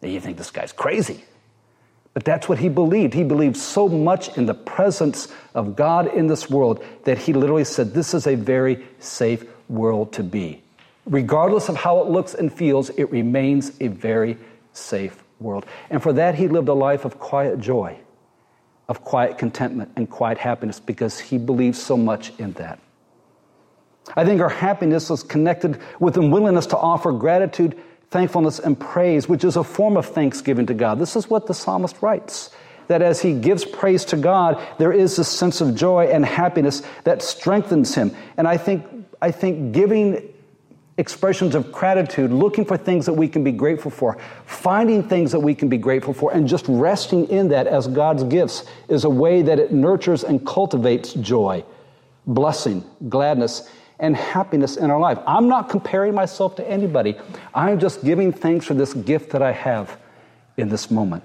Now 0.03 0.09
you 0.09 0.21
think 0.21 0.37
this 0.37 0.51
guy's 0.51 0.73
crazy. 0.73 1.25
But 2.15 2.25
that's 2.25 2.49
what 2.49 2.59
he 2.59 2.69
believed. 2.69 3.15
He 3.15 3.23
believed 3.23 3.57
so 3.57 3.89
much 3.89 4.37
in 4.37 4.47
the 4.47 4.55
presence 4.55 5.29
of 5.55 5.77
God 5.77 6.13
in 6.13 6.27
this 6.27 6.51
world 6.51 6.85
that 7.05 7.19
he 7.19 7.33
literally 7.33 7.65
said, 7.65 7.95
This 7.95 8.13
is 8.15 8.27
a 8.27 8.35
very 8.35 8.85
safe 8.99 9.45
world 9.69 10.13
to 10.15 10.25
be. 10.25 10.63
Regardless 11.07 11.69
of 11.69 11.77
how 11.77 12.01
it 12.01 12.09
looks 12.09 12.35
and 12.35 12.53
feels, 12.53 12.91
it 12.91 13.11
remains 13.13 13.73
a 13.81 13.87
very 13.87 14.37
safe 14.73 15.23
world. 15.39 15.65
And 15.91 16.03
for 16.03 16.13
that, 16.15 16.35
he 16.35 16.49
lived 16.49 16.69
a 16.69 16.75
life 16.75 17.05
of 17.05 17.19
quiet 17.19 17.61
joy, 17.61 17.97
of 18.89 19.05
quiet 19.05 19.39
contentment, 19.39 19.93
and 19.97 20.11
quiet 20.11 20.39
happiness 20.39 20.81
because 20.81 21.21
he 21.21 21.39
believed 21.39 21.77
so 21.77 21.97
much 21.97 22.33
in 22.39 22.53
that. 22.55 22.79
I 24.17 24.25
think 24.25 24.41
our 24.41 24.49
happiness 24.49 25.11
is 25.11 25.23
connected 25.23 25.81
with 26.01 26.17
a 26.17 26.23
willingness 26.23 26.67
to 26.67 26.77
offer 26.77 27.13
gratitude 27.13 27.79
thankfulness 28.11 28.59
and 28.59 28.79
praise, 28.79 29.29
which 29.29 29.45
is 29.45 29.57
a 29.57 29.65
form 29.65 29.97
of 29.97 30.07
thanksgiving 30.07 30.67
to 30.67 30.75
God. 30.75 30.99
This 30.99 31.15
is 31.15 31.29
what 31.29 31.47
the 31.47 31.55
psalmist 31.55 32.01
writes 32.01 32.51
that 32.89 33.03
as 33.03 33.21
he 33.21 33.35
gives 33.35 33.67
praise 33.67 34.05
to 34.07 34.17
God, 34.17 34.67
there 34.79 34.93
is 34.93 35.17
this 35.17 35.29
sense 35.29 35.61
of 35.61 35.75
joy 35.75 36.07
and 36.07 36.25
happiness 36.25 36.83
that 37.05 37.23
strengthens 37.23 37.95
him. 37.95 38.17
And 38.39 38.49
I 38.49 38.57
think, 38.57 38.85
I 39.21 39.31
think 39.31 39.73
giving 39.73 40.33
expressions 40.97 41.55
of 41.55 41.71
gratitude, 41.71 42.33
looking 42.33 42.65
for 42.65 42.77
things 42.77 43.07
that 43.07 43.13
we 43.13 43.29
can 43.29 43.45
be 43.45 43.53
grateful 43.53 43.91
for, 43.91 44.19
finding 44.47 45.03
things 45.03 45.31
that 45.33 45.41
we 45.41 45.55
can 45.55 45.69
be 45.69 45.77
grateful 45.77 46.13
for, 46.13 46.33
and 46.33 46.49
just 46.49 46.65
resting 46.67 47.29
in 47.29 47.49
that 47.49 47.67
as 47.67 47.87
God's 47.87 48.25
gifts 48.25 48.65
is 48.89 49.05
a 49.05 49.11
way 49.11 49.43
that 49.43 49.59
it 49.59 49.71
nurtures 49.71 50.25
and 50.25 50.45
cultivates 50.45 51.13
joy, 51.13 51.63
blessing, 52.27 52.83
gladness, 53.09 53.71
and 53.99 54.17
happiness 54.17 54.77
in 54.77 54.91
our 54.91 55.01
life. 55.01 55.19
I'm 55.27 55.49
not 55.49 55.69
comparing 55.69 56.15
myself 56.15 56.57
to 56.57 56.69
anybody. 56.69 57.17
I'm 57.55 57.81
just 57.81 58.05
giving 58.05 58.33
thanks 58.33 58.67
for 58.67 58.75
this 58.75 58.95
gift 58.95 59.31
that 59.31 59.43
I 59.43 59.53
have 59.53 59.99
in 60.57 60.69
this 60.69 60.91
moment. 60.91 61.25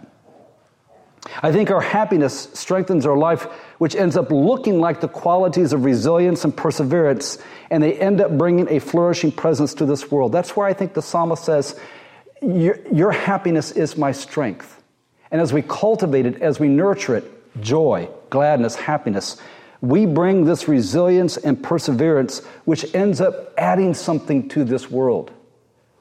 I 1.42 1.51
think 1.51 1.72
our 1.72 1.82
happiness 1.82 2.50
strengthens 2.53 3.06
our 3.06 3.18
life, 3.18 3.44
which 3.77 3.96
ends 3.96 4.18
up 4.18 4.30
looking 4.30 4.80
like 4.80 5.00
the 5.00 5.08
qualities 5.08 5.72
of 5.72 5.86
resilience 5.86 6.44
and 6.44 6.56
perseverance, 6.56 7.38
and 7.70 7.82
they 7.82 7.98
end 7.98 8.20
up 8.20 8.38
bringing 8.38 8.68
a 8.70 8.80
flourishing 8.80 9.32
presence 9.32 9.74
to 9.75 9.86
this 9.86 10.12
world. 10.12 10.32
That's 10.32 10.56
where 10.56 10.68
I 10.68 10.74
think 10.74 10.94
the 10.94 11.01
psalmist 11.01 11.46
says, 11.46 11.80
Your, 12.42 12.77
your 12.92 13.12
happiness 13.12 13.72
is 13.72 13.98
my 13.98 14.12
strength. 14.12 14.82
And 15.32 15.39
as 15.39 15.53
we 15.53 15.62
cultivate 15.62 16.25
it, 16.25 16.42
as 16.42 16.60
we 16.60 16.68
nurture 16.68 17.15
it, 17.15 17.62
joy, 17.62 18.10
gladness, 18.30 18.75
happiness, 18.75 19.38
we 19.83 20.05
bring 20.05 20.45
this 20.45 20.69
resilience 20.69 21.35
and 21.35 21.61
perseverance, 21.61 22.39
which 22.63 22.95
ends 22.95 23.19
up 23.19 23.53
adding 23.57 23.93
something 23.93 24.47
to 24.47 24.63
this 24.63 24.89
world, 24.89 25.29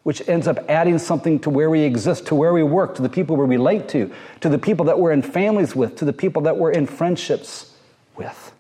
which 0.05 0.27
ends 0.29 0.47
up 0.47 0.57
adding 0.71 0.99
something 0.99 1.41
to 1.41 1.51
where 1.51 1.69
we 1.69 1.81
exist, 1.81 2.27
to 2.27 2.37
where 2.37 2.53
we 2.53 2.63
work, 2.63 2.95
to 2.95 3.03
the 3.03 3.09
people 3.09 3.35
we 3.35 3.45
relate 3.45 3.89
to, 3.89 4.09
to 4.41 4.49
the 4.49 4.59
people 4.59 4.87
that 4.87 5.01
we're 5.01 5.11
in 5.11 5.21
families 5.21 5.75
with, 5.75 5.97
to 5.97 6.05
the 6.05 6.13
people 6.13 6.43
that 6.43 6.57
we're 6.57 6.71
in 6.71 6.87
friendships 6.87 7.75
with. 8.15 8.53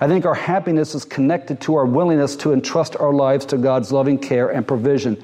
I 0.00 0.08
think 0.08 0.24
our 0.24 0.34
happiness 0.34 0.94
is 0.94 1.04
connected 1.04 1.60
to 1.60 1.74
our 1.74 1.84
willingness 1.84 2.36
to 2.36 2.54
entrust 2.54 2.96
our 2.96 3.12
lives 3.12 3.44
to 3.44 3.58
God's 3.58 3.92
loving 3.92 4.18
care 4.18 4.48
and 4.48 4.66
provision, 4.66 5.22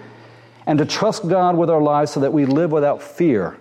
and 0.67 0.79
to 0.79 0.85
trust 0.85 1.27
God 1.27 1.57
with 1.57 1.71
our 1.71 1.81
lives 1.81 2.11
so 2.11 2.21
that 2.21 2.35
we 2.35 2.45
live 2.45 2.71
without 2.71 3.03
fear 3.03 3.57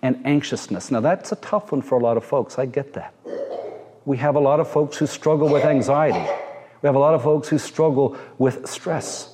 and 0.00 0.24
anxiousness. 0.24 0.92
Now, 0.92 1.00
that's 1.00 1.32
a 1.32 1.36
tough 1.36 1.72
one 1.72 1.82
for 1.82 1.98
a 1.98 2.00
lot 2.00 2.16
of 2.16 2.24
folks. 2.24 2.56
I 2.56 2.66
get 2.66 2.92
that 2.92 3.14
we 4.04 4.16
have 4.18 4.34
a 4.34 4.40
lot 4.40 4.60
of 4.60 4.68
folks 4.68 4.96
who 4.96 5.06
struggle 5.06 5.48
with 5.48 5.64
anxiety. 5.64 6.28
We 6.82 6.86
have 6.86 6.96
a 6.96 6.98
lot 6.98 7.14
of 7.14 7.22
folks 7.22 7.48
who 7.48 7.58
struggle 7.58 8.16
with 8.38 8.68
stress. 8.68 9.28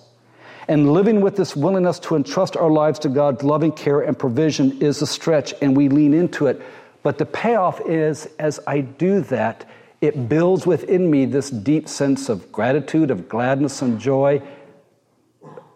And 0.68 0.92
living 0.92 1.22
with 1.22 1.36
this 1.36 1.56
willingness 1.56 1.98
to 2.00 2.16
entrust 2.16 2.56
our 2.56 2.70
lives 2.70 2.98
to 3.00 3.08
God's 3.08 3.42
loving 3.42 3.72
care 3.72 4.00
and 4.00 4.18
provision 4.18 4.82
is 4.82 5.00
a 5.00 5.06
stretch, 5.06 5.54
and 5.62 5.74
we 5.74 5.88
lean 5.88 6.12
into 6.12 6.46
it. 6.46 6.60
But 7.02 7.16
the 7.16 7.24
payoff 7.24 7.80
is, 7.86 8.28
as 8.38 8.60
I 8.66 8.80
do 8.80 9.20
that, 9.22 9.64
it 10.00 10.28
builds 10.28 10.66
within 10.66 11.10
me 11.10 11.24
this 11.24 11.50
deep 11.50 11.88
sense 11.88 12.28
of 12.28 12.52
gratitude, 12.52 13.10
of 13.10 13.28
gladness 13.28 13.80
and 13.80 13.98
joy 13.98 14.42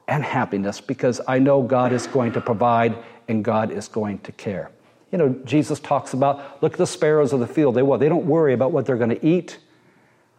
and 0.06 0.22
happiness 0.22 0.80
because 0.80 1.20
I 1.26 1.38
know 1.38 1.62
God 1.62 1.92
is 1.92 2.06
going 2.06 2.32
to 2.32 2.40
provide 2.40 2.96
and 3.28 3.44
God 3.44 3.70
is 3.70 3.88
going 3.88 4.18
to 4.20 4.32
care. 4.32 4.70
You 5.12 5.18
know, 5.18 5.28
Jesus 5.44 5.78
talks 5.78 6.14
about 6.14 6.62
look 6.62 6.72
at 6.72 6.78
the 6.78 6.86
sparrows 6.86 7.32
of 7.32 7.40
the 7.40 7.46
field. 7.46 7.74
They 7.74 7.82
what? 7.82 8.00
They 8.00 8.08
don't 8.08 8.26
worry 8.26 8.54
about 8.54 8.72
what 8.72 8.86
they're 8.86 8.96
going 8.96 9.10
to 9.10 9.24
eat, 9.24 9.58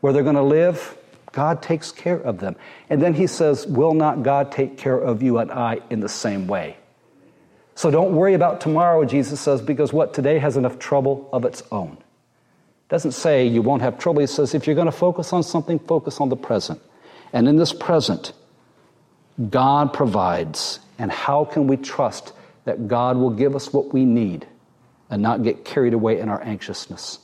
where 0.01 0.11
they're 0.11 0.23
going 0.23 0.35
to 0.35 0.43
live. 0.43 0.97
God 1.31 1.61
takes 1.61 1.91
care 1.91 2.17
of 2.17 2.39
them. 2.39 2.55
And 2.89 3.01
then 3.01 3.13
he 3.13 3.27
says, 3.27 3.65
Will 3.65 3.93
not 3.93 4.23
God 4.23 4.51
take 4.51 4.77
care 4.77 4.97
of 4.97 5.23
you 5.23 5.37
and 5.37 5.51
I 5.51 5.79
in 5.89 5.99
the 5.99 6.09
same 6.09 6.47
way? 6.47 6.77
So 7.75 7.89
don't 7.89 8.13
worry 8.13 8.33
about 8.33 8.61
tomorrow, 8.61 9.03
Jesus 9.03 9.39
says, 9.39 9.61
because 9.61 9.91
what? 9.91 10.13
Today 10.13 10.37
has 10.39 10.57
enough 10.57 10.77
trouble 10.77 11.27
of 11.33 11.43
its 11.43 11.63
own. 11.71 11.97
Doesn't 12.89 13.13
say 13.13 13.47
you 13.47 13.61
won't 13.61 13.81
have 13.81 13.97
trouble. 13.97 14.21
He 14.21 14.27
says, 14.27 14.53
if 14.53 14.67
you're 14.67 14.75
going 14.75 14.85
to 14.85 14.91
focus 14.91 15.33
on 15.33 15.41
something, 15.41 15.79
focus 15.79 16.21
on 16.21 16.29
the 16.29 16.35
present. 16.35 16.79
And 17.31 17.47
in 17.47 17.55
this 17.55 17.73
present, 17.73 18.33
God 19.49 19.91
provides. 19.91 20.79
And 20.99 21.11
how 21.11 21.45
can 21.45 21.65
we 21.65 21.77
trust 21.77 22.33
that 22.65 22.87
God 22.87 23.17
will 23.17 23.31
give 23.31 23.55
us 23.55 23.73
what 23.73 23.91
we 23.91 24.05
need 24.05 24.47
and 25.13 25.21
not 25.21 25.43
get 25.43 25.63
carried 25.63 25.93
away 25.93 26.19
in 26.19 26.27
our 26.27 26.41
anxiousness. 26.41 27.19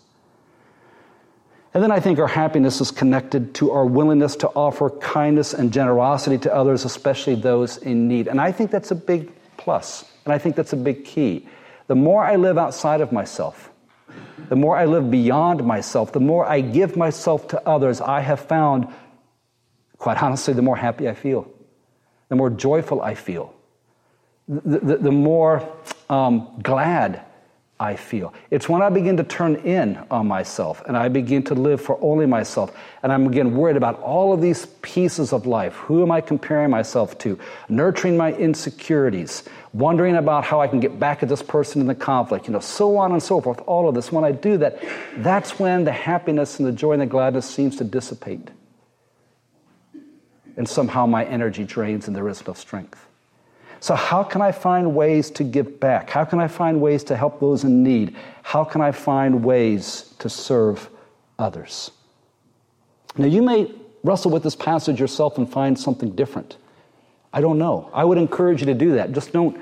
And 1.73 1.83
then 1.83 1.91
I 1.91 1.99
think 1.99 2.19
our 2.19 2.27
happiness 2.27 2.81
is 2.81 2.91
connected 2.91 3.55
to 3.55 3.71
our 3.71 3.85
willingness 3.85 4.35
to 4.37 4.47
offer 4.49 4.89
kindness 4.89 5.53
and 5.53 5.73
generosity 5.73 6.37
to 6.39 6.53
others, 6.53 6.85
especially 6.85 7.35
those 7.35 7.77
in 7.77 8.07
need. 8.07 8.27
And 8.27 8.39
I 8.39 8.51
think 8.51 8.71
that's 8.71 8.91
a 8.91 8.95
big 8.95 9.31
plus, 9.57 10.05
and 10.23 10.33
I 10.33 10.37
think 10.37 10.55
that's 10.55 10.73
a 10.73 10.77
big 10.77 11.03
key. 11.03 11.47
The 11.87 11.95
more 11.95 12.23
I 12.23 12.35
live 12.35 12.57
outside 12.57 13.01
of 13.01 13.11
myself, 13.11 13.71
the 14.49 14.55
more 14.55 14.77
I 14.77 14.85
live 14.85 15.09
beyond 15.09 15.63
myself, 15.63 16.11
the 16.11 16.19
more 16.19 16.45
I 16.45 16.61
give 16.61 16.95
myself 16.95 17.47
to 17.49 17.67
others, 17.67 18.01
I 18.01 18.21
have 18.21 18.39
found, 18.39 18.87
quite 19.97 20.21
honestly, 20.21 20.53
the 20.53 20.61
more 20.61 20.75
happy 20.75 21.09
I 21.09 21.13
feel, 21.13 21.51
the 22.29 22.35
more 22.35 22.49
joyful 22.49 23.01
I 23.01 23.15
feel, 23.15 23.53
the, 24.47 24.79
the, 24.79 24.97
the 24.97 25.11
more 25.11 25.67
um, 26.09 26.59
glad 26.63 27.21
I 27.81 27.95
feel. 27.95 28.33
It's 28.51 28.67
when 28.67 28.81
I 28.81 28.89
begin 28.89 29.15
to 29.17 29.23
turn 29.23 29.55
in 29.57 29.97
on 30.11 30.27
myself 30.27 30.83
and 30.85 30.97
I 30.97 31.07
begin 31.07 31.43
to 31.43 31.53
live 31.53 31.79
for 31.79 31.97
only 32.01 32.25
myself 32.25 32.75
and 33.03 33.11
I'm 33.11 33.27
again 33.27 33.55
worried 33.55 33.77
about 33.77 34.01
all 34.01 34.33
of 34.33 34.41
these 34.41 34.65
pieces 34.81 35.31
of 35.31 35.45
life. 35.47 35.75
Who 35.75 36.01
am 36.01 36.11
I 36.11 36.19
comparing 36.19 36.71
myself 36.71 37.17
to? 37.19 37.39
Nurturing 37.69 38.17
my 38.17 38.33
insecurities, 38.33 39.43
wondering 39.71 40.17
about 40.17 40.43
how 40.43 40.59
I 40.59 40.67
can 40.67 40.81
get 40.81 40.99
back 40.99 41.23
at 41.23 41.29
this 41.29 41.41
person 41.41 41.79
in 41.79 41.87
the 41.87 41.95
conflict, 41.95 42.47
you 42.47 42.53
know, 42.53 42.59
so 42.59 42.97
on 42.97 43.13
and 43.13 43.23
so 43.23 43.39
forth. 43.39 43.61
All 43.65 43.87
of 43.87 43.95
this. 43.95 44.11
When 44.11 44.25
I 44.25 44.33
do 44.33 44.57
that, 44.57 44.83
that's 45.17 45.57
when 45.57 45.85
the 45.85 45.93
happiness 45.93 46.59
and 46.59 46.67
the 46.67 46.73
joy 46.73 46.93
and 46.93 47.01
the 47.01 47.05
gladness 47.05 47.49
seems 47.49 47.77
to 47.77 47.85
dissipate. 47.85 48.49
And 50.57 50.67
somehow 50.67 51.05
my 51.05 51.23
energy 51.23 51.63
drains 51.63 52.07
and 52.07 52.15
there 52.15 52.27
is 52.27 52.45
no 52.45 52.51
strength. 52.51 53.08
So, 53.81 53.95
how 53.95 54.23
can 54.23 54.41
I 54.41 54.51
find 54.51 54.93
ways 54.93 55.31
to 55.31 55.43
give 55.43 55.79
back? 55.79 56.09
How 56.09 56.25
can 56.25 56.39
I 56.39 56.47
find 56.47 56.81
ways 56.81 57.03
to 57.05 57.15
help 57.15 57.39
those 57.39 57.63
in 57.63 57.83
need? 57.83 58.15
How 58.43 58.63
can 58.63 58.81
I 58.81 58.91
find 58.91 59.43
ways 59.43 60.13
to 60.19 60.29
serve 60.29 60.89
others? 61.37 61.91
Now, 63.17 63.27
you 63.27 63.41
may 63.41 63.71
wrestle 64.03 64.31
with 64.31 64.43
this 64.43 64.55
passage 64.55 64.99
yourself 64.99 65.37
and 65.37 65.49
find 65.49 65.79
something 65.79 66.11
different. 66.15 66.57
I 67.31 67.41
don't 67.41 67.57
know. 67.57 67.89
I 67.93 68.03
would 68.03 68.17
encourage 68.17 68.61
you 68.61 68.65
to 68.67 68.73
do 68.73 68.93
that. 68.95 69.11
Just 69.13 69.31
don't, 69.31 69.59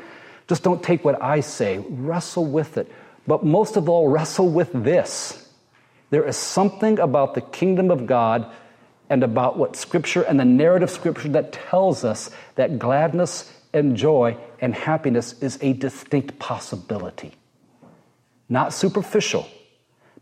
just 0.48 0.64
don't 0.64 0.82
take 0.82 1.04
what 1.04 1.22
I 1.22 1.42
say, 1.42 1.84
wrestle 1.90 2.46
with 2.46 2.78
it. 2.78 2.92
But 3.28 3.46
most 3.46 3.76
of 3.76 3.90
all, 3.90 4.08
wrestle 4.08 4.50
with 4.50 4.72
this. 4.72 5.50
There 6.10 6.26
is 6.26 6.38
something 6.38 7.00
about 7.00 7.36
the 7.36 7.42
kingdom 7.42 7.92
of 7.92 8.08
God 8.08 8.50
and 9.10 9.24
about 9.24 9.58
what 9.58 9.76
Scripture 9.76 10.22
and 10.22 10.40
the 10.40 10.46
narrative 10.46 10.90
Scripture 10.90 11.30
that 11.30 11.52
tells 11.52 12.04
us 12.04 12.30
that 12.56 12.80
gladness 12.80 13.52
and 13.74 13.96
joy 13.96 14.38
and 14.60 14.74
happiness 14.74 15.34
is 15.42 15.58
a 15.62 15.74
distinct 15.74 16.40
possibility. 16.40 17.34
Not 18.50 18.74
superficial, 18.74 19.48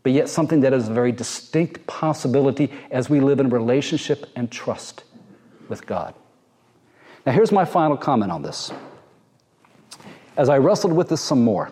but 0.02 0.12
yet 0.12 0.28
something 0.28 0.60
that 0.60 0.72
is 0.72 0.88
a 0.88 0.92
very 0.92 1.12
distinct 1.12 1.86
possibility 1.86 2.72
as 2.90 3.08
we 3.08 3.20
live 3.20 3.40
in 3.40 3.50
relationship 3.50 4.26
and 4.36 4.50
trust 4.50 5.04
with 5.68 5.86
God. 5.86 6.14
Now, 7.24 7.32
here's 7.32 7.50
my 7.52 7.64
final 7.64 7.96
comment 7.96 8.30
on 8.30 8.42
this. 8.42 8.72
As 10.36 10.48
I 10.48 10.58
wrestled 10.58 10.92
with 10.92 11.08
this 11.08 11.20
some 11.20 11.42
more, 11.42 11.70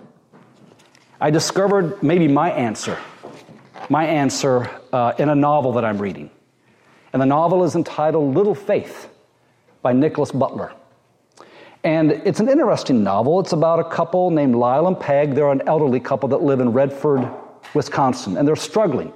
I 1.20 1.30
discovered 1.30 2.02
maybe 2.02 2.26
my 2.26 2.50
answer, 2.50 2.98
my 3.88 4.04
answer 4.04 4.68
uh, 4.92 5.12
in 5.18 5.28
a 5.28 5.34
novel 5.34 5.72
that 5.72 5.84
I'm 5.84 5.98
reading. 5.98 6.30
And 7.12 7.22
the 7.22 7.26
novel 7.26 7.62
is 7.62 7.76
entitled 7.76 8.34
Little 8.34 8.54
Faith 8.54 9.08
by 9.80 9.92
Nickolas 9.92 10.36
Butler. 10.36 10.72
And 11.84 12.12
it's 12.12 12.40
an 12.40 12.48
interesting 12.48 13.04
novel. 13.04 13.40
It's 13.40 13.52
about 13.52 13.78
a 13.78 13.84
couple 13.84 14.30
named 14.30 14.56
Lyle 14.56 14.88
and 14.88 14.98
Peg. 14.98 15.34
They're 15.34 15.52
an 15.52 15.68
elderly 15.68 16.00
couple 16.00 16.30
that 16.30 16.42
live 16.42 16.60
in 16.60 16.72
Redford, 16.72 17.28
Wisconsin, 17.74 18.38
and 18.38 18.48
they're 18.48 18.56
struggling 18.56 19.12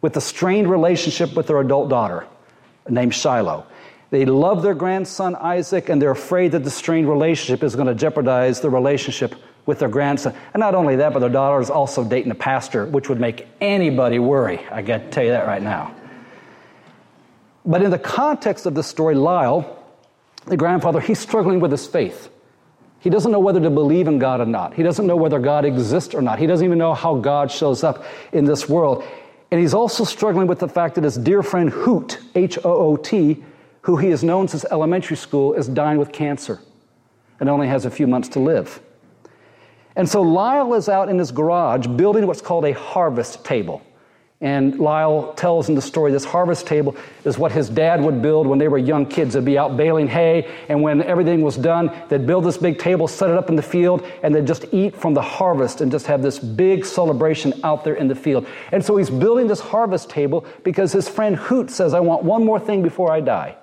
with 0.00 0.16
a 0.16 0.20
strained 0.20 0.68
relationship 0.68 1.34
with 1.34 1.46
their 1.46 1.60
adult 1.60 1.88
daughter 1.88 2.26
named 2.88 3.14
Shiloh. 3.14 3.64
They 4.10 4.24
love 4.24 4.62
their 4.62 4.74
grandson 4.74 5.36
Isaac, 5.36 5.88
and 5.88 6.02
they're 6.02 6.10
afraid 6.10 6.52
that 6.52 6.64
the 6.64 6.70
strained 6.70 7.08
relationship 7.08 7.62
is 7.62 7.76
going 7.76 7.86
to 7.86 7.94
jeopardize 7.94 8.60
the 8.60 8.68
relationship 8.68 9.36
with 9.64 9.78
their 9.78 9.88
grandson. 9.88 10.34
And 10.52 10.60
not 10.60 10.74
only 10.74 10.96
that, 10.96 11.12
but 11.12 11.20
their 11.20 11.30
daughter 11.30 11.60
is 11.60 11.70
also 11.70 12.04
dating 12.04 12.32
a 12.32 12.34
pastor, 12.34 12.84
which 12.84 13.08
would 13.08 13.20
make 13.20 13.46
anybody 13.60 14.18
worry. 14.18 14.58
I 14.72 14.82
got 14.82 14.98
to 14.98 15.10
tell 15.10 15.22
you 15.22 15.30
that 15.30 15.46
right 15.46 15.62
now. 15.62 15.94
But 17.64 17.82
in 17.82 17.92
the 17.92 17.98
context 17.98 18.66
of 18.66 18.74
the 18.74 18.82
story, 18.82 19.14
Lyle 19.14 19.81
the 20.46 20.56
grandfather, 20.56 21.00
he's 21.00 21.18
struggling 21.18 21.60
with 21.60 21.70
his 21.70 21.86
faith. 21.86 22.30
He 22.98 23.10
doesn't 23.10 23.32
know 23.32 23.40
whether 23.40 23.60
to 23.60 23.70
believe 23.70 24.06
in 24.06 24.18
God 24.18 24.40
or 24.40 24.46
not. 24.46 24.74
He 24.74 24.82
doesn't 24.82 25.06
know 25.06 25.16
whether 25.16 25.38
God 25.38 25.64
exists 25.64 26.14
or 26.14 26.22
not. 26.22 26.38
He 26.38 26.46
doesn't 26.46 26.64
even 26.64 26.78
know 26.78 26.94
how 26.94 27.16
God 27.16 27.50
shows 27.50 27.82
up 27.82 28.04
in 28.32 28.44
this 28.44 28.68
world. 28.68 29.04
And 29.50 29.60
he's 29.60 29.74
also 29.74 30.04
struggling 30.04 30.46
with 30.46 30.60
the 30.60 30.68
fact 30.68 30.94
that 30.94 31.04
his 31.04 31.16
dear 31.16 31.42
friend 31.42 31.70
Hoot, 31.70 32.18
H 32.34 32.58
O 32.64 32.72
O 32.72 32.96
T, 32.96 33.42
who 33.82 33.96
he 33.96 34.08
has 34.10 34.22
known 34.22 34.46
since 34.46 34.64
elementary 34.70 35.16
school, 35.16 35.52
is 35.54 35.68
dying 35.68 35.98
with 35.98 36.12
cancer 36.12 36.60
and 37.40 37.48
only 37.48 37.66
has 37.66 37.84
a 37.84 37.90
few 37.90 38.06
months 38.06 38.28
to 38.30 38.38
live. 38.38 38.80
And 39.96 40.08
so 40.08 40.22
Lyle 40.22 40.72
is 40.74 40.88
out 40.88 41.08
in 41.08 41.18
his 41.18 41.32
garage 41.32 41.86
building 41.86 42.26
what's 42.26 42.40
called 42.40 42.64
a 42.64 42.72
harvest 42.72 43.44
table. 43.44 43.82
And 44.42 44.80
Lyle 44.80 45.32
tells 45.34 45.68
in 45.68 45.76
the 45.76 45.80
story 45.80 46.10
this 46.10 46.24
harvest 46.24 46.66
table 46.66 46.96
is 47.24 47.38
what 47.38 47.52
his 47.52 47.68
dad 47.68 48.02
would 48.02 48.20
build 48.20 48.48
when 48.48 48.58
they 48.58 48.66
were 48.66 48.76
young 48.76 49.06
kids. 49.06 49.34
They'd 49.34 49.44
be 49.44 49.56
out 49.56 49.76
baling 49.76 50.08
hay, 50.08 50.50
and 50.68 50.82
when 50.82 51.00
everything 51.00 51.42
was 51.42 51.56
done, 51.56 51.96
they'd 52.08 52.26
build 52.26 52.44
this 52.44 52.58
big 52.58 52.80
table, 52.80 53.06
set 53.06 53.30
it 53.30 53.36
up 53.36 53.50
in 53.50 53.54
the 53.54 53.62
field, 53.62 54.04
and 54.24 54.34
they'd 54.34 54.46
just 54.46 54.64
eat 54.72 54.96
from 54.96 55.14
the 55.14 55.22
harvest 55.22 55.80
and 55.80 55.92
just 55.92 56.08
have 56.08 56.22
this 56.22 56.40
big 56.40 56.84
celebration 56.84 57.54
out 57.62 57.84
there 57.84 57.94
in 57.94 58.08
the 58.08 58.16
field. 58.16 58.44
And 58.72 58.84
so 58.84 58.96
he's 58.96 59.10
building 59.10 59.46
this 59.46 59.60
harvest 59.60 60.10
table 60.10 60.44
because 60.64 60.90
his 60.90 61.08
friend 61.08 61.36
Hoot 61.36 61.70
says, 61.70 61.94
I 61.94 62.00
want 62.00 62.24
one 62.24 62.44
more 62.44 62.58
thing 62.58 62.82
before 62.82 63.12
I 63.12 63.20
die. 63.20 63.56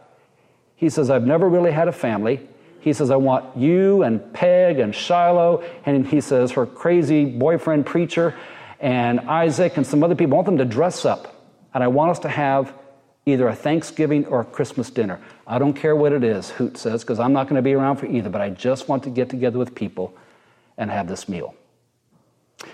He 0.77 0.89
says, 0.89 1.09
I've 1.09 1.27
never 1.27 1.49
really 1.49 1.73
had 1.73 1.89
a 1.89 1.91
family. 1.91 2.47
He 2.79 2.93
says, 2.93 3.11
I 3.11 3.17
want 3.17 3.57
you 3.57 4.03
and 4.03 4.31
Peg 4.31 4.79
and 4.79 4.95
Shiloh, 4.95 5.61
and 5.85 6.07
he 6.07 6.21
says, 6.21 6.51
her 6.53 6.65
crazy 6.65 7.25
boyfriend 7.25 7.85
preacher 7.85 8.33
and 8.79 9.19
Isaac 9.21 9.77
and 9.77 9.85
some 9.85 10.03
other 10.03 10.15
people. 10.15 10.33
I 10.33 10.37
want 10.37 10.45
them 10.45 10.57
to 10.57 10.65
dress 10.65 11.05
up. 11.05 11.35
And 11.73 11.83
I 11.83 11.87
want 11.87 12.11
us 12.11 12.19
to 12.19 12.29
have 12.29 12.73
either 13.25 13.47
a 13.47 13.55
Thanksgiving 13.55 14.25
or 14.25 14.41
a 14.41 14.45
Christmas 14.45 14.89
dinner. 14.89 15.19
I 15.45 15.59
don't 15.59 15.73
care 15.73 15.95
what 15.95 16.13
it 16.13 16.23
is, 16.23 16.49
Hoot 16.51 16.77
says, 16.77 17.03
because 17.03 17.19
I'm 17.19 17.33
not 17.33 17.43
going 17.43 17.57
to 17.57 17.61
be 17.61 17.73
around 17.73 17.97
for 17.97 18.07
either, 18.07 18.29
but 18.29 18.41
I 18.41 18.49
just 18.49 18.87
want 18.87 19.03
to 19.03 19.09
get 19.09 19.29
together 19.29 19.59
with 19.59 19.75
people 19.75 20.15
and 20.77 20.89
have 20.89 21.07
this 21.07 21.29
meal. 21.29 21.53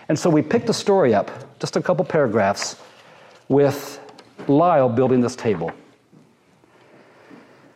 And 0.08 0.18
so 0.18 0.30
we 0.30 0.42
picked 0.42 0.70
a 0.70 0.74
story 0.74 1.14
up, 1.14 1.60
just 1.60 1.76
a 1.76 1.82
couple 1.82 2.06
paragraphs, 2.06 2.78
with 3.50 4.00
Lyle 4.48 4.90
building 4.90 5.22
this 5.22 5.36
table. 5.36 5.72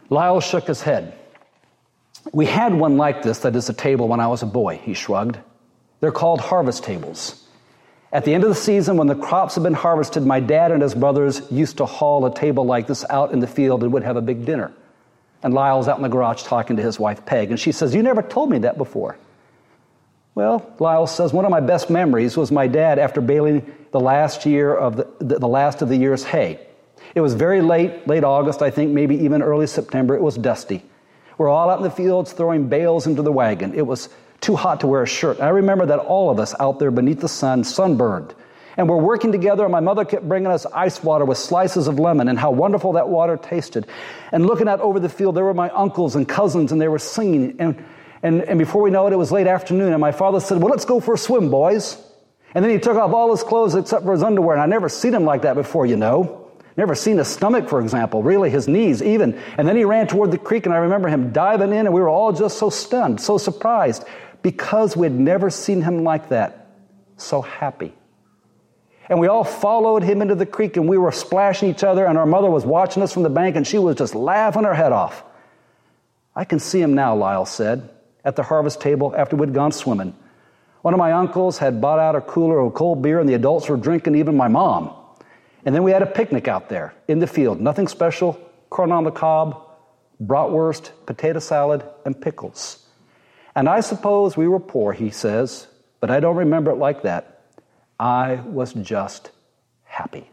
Lyle 0.10 0.40
shook 0.40 0.68
his 0.68 0.82
head. 0.82 1.14
We 2.32 2.46
had 2.46 2.74
one 2.74 2.98
like 2.98 3.22
this 3.22 3.40
that 3.40 3.56
is 3.56 3.70
a 3.70 3.74
table 3.74 4.08
when 4.08 4.20
I 4.20 4.28
was 4.28 4.42
a 4.42 4.48
boy, 4.48 4.78
he 4.78 4.94
shrugged. 4.94 5.38
They're 6.00 6.12
called 6.12 6.40
harvest 6.40 6.84
tables. 6.84 7.46
At 8.12 8.26
the 8.26 8.34
end 8.34 8.44
of 8.44 8.50
the 8.50 8.56
season, 8.56 8.98
when 8.98 9.08
the 9.08 9.16
crops 9.16 9.56
had 9.56 9.64
been 9.64 9.76
harvested, 9.76 10.26
my 10.26 10.40
dad 10.40 10.72
and 10.72 10.82
his 10.82 10.96
brothers 10.96 11.42
used 11.52 11.78
to 11.78 11.86
haul 11.86 12.26
a 12.26 12.34
table 12.34 12.66
like 12.66 12.88
this 12.88 13.06
out 13.10 13.32
in 13.32 13.40
the 13.40 13.48
field 13.48 13.84
and 13.84 13.94
would 13.94 14.04
have 14.04 14.18
a 14.18 14.22
big 14.22 14.46
dinner. 14.46 14.72
And 15.44 15.54
Lyle's 15.54 15.88
out 15.88 15.98
in 15.98 16.04
the 16.04 16.10
garage 16.10 16.44
talking 16.44 16.78
to 16.78 16.82
his 16.82 17.00
wife, 17.00 17.26
Peg, 17.26 17.50
and 17.52 17.60
she 17.60 17.72
says, 17.72 17.94
You 17.94 18.04
never 18.04 18.22
told 18.22 18.50
me 18.50 18.60
that 18.60 18.78
before. 18.78 19.18
Well, 20.34 20.74
Lyle 20.80 21.08
says, 21.08 21.34
One 21.34 21.46
of 21.46 21.52
my 21.52 21.60
best 21.60 21.90
memories 21.90 22.36
was 22.36 22.52
my 22.52 22.68
dad 22.68 22.98
after 22.98 23.22
baling 23.22 23.72
the 23.92 24.00
last 24.00 24.46
year 24.46 24.76
of 24.76 24.98
the, 24.98 25.08
the, 25.20 25.40
the 25.40 25.48
last 25.48 25.82
of 25.82 25.90
the 25.90 25.96
year's 25.96 26.24
hay. 26.24 26.60
It 27.14 27.22
was 27.22 27.36
very 27.36 27.62
late, 27.62 28.08
late 28.08 28.24
August, 28.24 28.62
I 28.62 28.70
think, 28.70 28.92
maybe 28.92 29.16
even 29.18 29.42
early 29.42 29.68
September. 29.68 30.16
It 30.16 30.22
was 30.22 30.36
dusty. 30.36 30.84
We're 31.38 31.50
all 31.50 31.70
out 31.70 31.78
in 31.78 31.84
the 31.84 31.92
fields 31.92 32.34
throwing 32.34 32.68
bales 32.68 33.08
into 33.08 33.22
the 33.22 33.32
wagon. 33.32 33.74
It 33.74 33.86
was 33.86 34.10
too 34.42 34.56
hot 34.56 34.82
to 34.82 34.88
wear 34.88 35.04
a 35.04 35.08
shirt. 35.08 35.40
I 35.40 35.50
remember 35.50 35.86
that 35.88 36.00
all 36.00 36.30
of 36.30 36.40
us 36.40 36.56
out 36.60 36.80
there 36.80 36.92
beneath 36.92 37.20
the 37.20 37.28
sun, 37.28 37.64
sunburned. 37.64 38.34
And 38.78 38.88
we're 38.88 38.98
working 38.98 39.34
together, 39.34 39.64
and 39.66 39.72
my 39.72 39.82
mother 39.82 40.06
kept 40.06 40.28
bringing 40.28 40.48
us 40.48 40.66
ice 40.66 41.04
water 41.04 41.26
with 41.26 41.38
slices 41.38 41.88
of 41.88 42.00
lemon, 42.00 42.30
and 42.30 42.40
how 42.40 42.52
wonderful 42.52 42.94
that 42.94 43.10
water 43.10 43.36
tasted. 43.36 43.86
And 44.32 44.46
looking 44.46 44.70
out 44.70 44.80
over 44.80 45.02
the 45.02 45.10
field, 45.10 45.36
there 45.36 45.44
were 45.44 45.54
my 45.54 45.70
uncles 45.72 46.16
and 46.16 46.28
cousins, 46.28 46.72
and 46.72 46.80
they 46.80 46.88
were 46.88 47.00
singing. 47.00 47.58
And, 47.60 47.84
and, 48.24 48.42
and 48.44 48.58
before 48.58 48.82
we 48.82 48.90
know 48.90 49.08
it, 49.08 49.14
it 49.14 49.18
was 49.18 49.34
late 49.34 49.48
afternoon, 49.48 49.92
and 49.92 50.00
my 50.00 50.14
father 50.14 50.40
said, 50.40 50.60
Well, 50.60 50.72
let's 50.72 50.86
go 50.86 51.02
for 51.02 51.16
a 51.16 51.18
swim, 51.18 51.50
boys. 51.50 52.02
And 52.56 52.64
then 52.64 52.72
he 52.72 52.80
took 52.80 52.96
off 52.96 53.12
all 53.12 53.32
his 53.32 53.44
clothes 53.44 53.76
except 53.76 54.06
for 54.06 54.14
his 54.14 54.24
underwear, 54.24 54.56
and 54.56 54.64
I 54.64 54.66
never 54.66 54.88
seen 54.88 55.14
him 55.14 55.26
like 55.26 55.42
that 55.42 55.56
before, 55.56 55.86
you 55.86 55.98
know. 55.98 56.46
Never 56.78 56.96
seen 56.96 57.18
his 57.18 57.28
stomach, 57.28 57.68
for 57.68 57.82
example, 57.82 58.24
really 58.24 58.50
his 58.50 58.70
knees 58.70 59.04
even. 59.04 59.38
And 59.58 59.68
then 59.68 59.76
he 59.76 59.84
ran 59.84 60.08
toward 60.08 60.32
the 60.32 60.38
creek, 60.38 60.66
and 60.66 60.74
I 60.74 60.78
remember 60.78 61.10
him 61.10 61.34
diving 61.34 61.74
in, 61.74 61.86
and 61.86 61.94
we 61.94 62.00
were 62.00 62.08
all 62.08 62.32
just 62.32 62.58
so 62.58 62.70
stunned, 62.70 63.20
so 63.20 63.38
surprised 63.38 64.06
because 64.42 64.96
we 64.96 65.06
had 65.06 65.14
never 65.14 65.50
seen 65.50 65.82
him 65.82 66.04
like 66.04 66.30
that, 66.30 66.68
so 67.18 67.42
happy. 67.42 67.94
And 69.10 69.20
we 69.20 69.28
all 69.28 69.44
followed 69.44 70.04
him 70.04 70.22
into 70.22 70.36
the 70.36 70.46
creek 70.46 70.78
and 70.78 70.88
we 70.88 70.98
were 70.98 71.12
splashing 71.12 71.70
each 71.70 71.84
other, 71.84 72.06
and 72.06 72.18
our 72.18 72.26
mother 72.26 72.50
was 72.50 72.66
watching 72.66 73.02
us 73.02 73.12
from 73.12 73.24
the 73.24 73.30
bank 73.30 73.56
and 73.56 73.66
she 73.66 73.78
was 73.78 73.96
just 73.96 74.16
laughing 74.16 74.64
her 74.64 74.74
head 74.74 74.92
off. 74.92 75.24
I 76.36 76.46
can 76.46 76.60
see 76.60 76.80
him 76.80 76.94
now, 76.94 77.16
Lyle 77.16 77.46
said, 77.46 77.90
at 78.24 78.36
the 78.36 78.44
harvest 78.44 78.80
table 78.80 79.14
after 79.18 79.36
we'd 79.36 79.54
gone 79.54 79.72
swimming. 79.72 80.16
One 80.82 80.94
of 80.94 80.98
my 80.98 81.12
uncles 81.12 81.58
had 81.58 81.82
bought 81.82 82.00
out 82.00 82.16
a 82.16 82.22
cooler 82.22 82.60
of 82.60 82.74
cold 82.74 83.02
beer, 83.02 83.20
and 83.20 83.28
the 83.28 83.34
adults 83.34 83.68
were 83.68 83.76
drinking, 83.76 84.16
even 84.16 84.38
my 84.38 84.48
mom. 84.48 84.94
And 85.66 85.76
then 85.76 85.84
we 85.84 85.92
had 85.92 86.02
a 86.02 86.06
picnic 86.06 86.48
out 86.48 86.70
there 86.70 86.94
in 87.08 87.20
the 87.20 87.28
field. 87.28 87.60
Nothing 87.60 87.88
special 87.88 88.40
corn 88.70 88.92
on 88.92 89.04
the 89.04 89.12
cob, 89.12 89.62
bratwurst, 90.24 90.92
potato 91.06 91.40
salad, 91.40 91.84
and 92.06 92.20
pickles. 92.20 92.86
And 93.60 93.68
I 93.68 93.82
suppose 93.82 94.38
we 94.38 94.48
were 94.48 94.62
poor, 94.62 94.94
he 94.94 95.10
says, 95.10 95.68
but 96.00 96.10
I 96.10 96.22
don't 96.22 96.38
remember 96.38 96.72
it 96.72 96.78
like 96.78 97.02
that. 97.02 97.42
I 98.00 98.36
was 98.36 98.72
just 98.72 99.32
happy. 99.84 100.30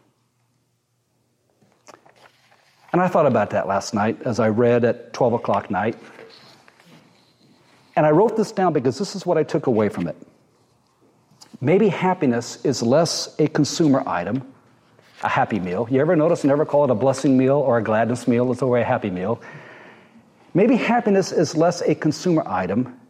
And 2.92 3.02
I 3.02 3.08
thought 3.08 3.26
about 3.26 3.50
that 3.50 3.66
last 3.66 3.94
night 3.94 4.22
as 4.24 4.38
I 4.38 4.50
read 4.50 4.84
at 4.84 5.12
12 5.12 5.32
o'clock 5.32 5.72
night. 5.72 5.98
And 7.96 8.06
I 8.06 8.10
wrote 8.10 8.36
this 8.36 8.52
down 8.52 8.72
because 8.72 8.96
this 8.96 9.16
is 9.16 9.26
what 9.26 9.36
I 9.36 9.42
took 9.42 9.66
away 9.66 9.88
from 9.88 10.06
it. 10.06 10.16
Maybe 11.60 11.88
happiness 11.88 12.64
is 12.64 12.80
less 12.80 13.34
a 13.40 13.48
consumer 13.48 14.04
item, 14.06 14.40
a 15.24 15.28
happy 15.28 15.58
meal. 15.58 15.88
You 15.90 16.00
ever 16.00 16.14
notice 16.14 16.44
never 16.44 16.64
call 16.64 16.84
it 16.84 16.90
a 16.90 16.94
blessing 16.94 17.36
meal 17.36 17.56
or 17.56 17.78
a 17.78 17.82
gladness 17.82 18.28
meal, 18.28 18.52
it's 18.52 18.62
always 18.62 18.82
a 18.82 18.86
happy 18.86 19.10
meal. 19.10 19.42
Maybe 20.54 20.76
happiness 20.76 21.32
is 21.32 21.56
less 21.56 21.80
a 21.80 21.96
consumer 21.96 22.44
item, 22.46 23.00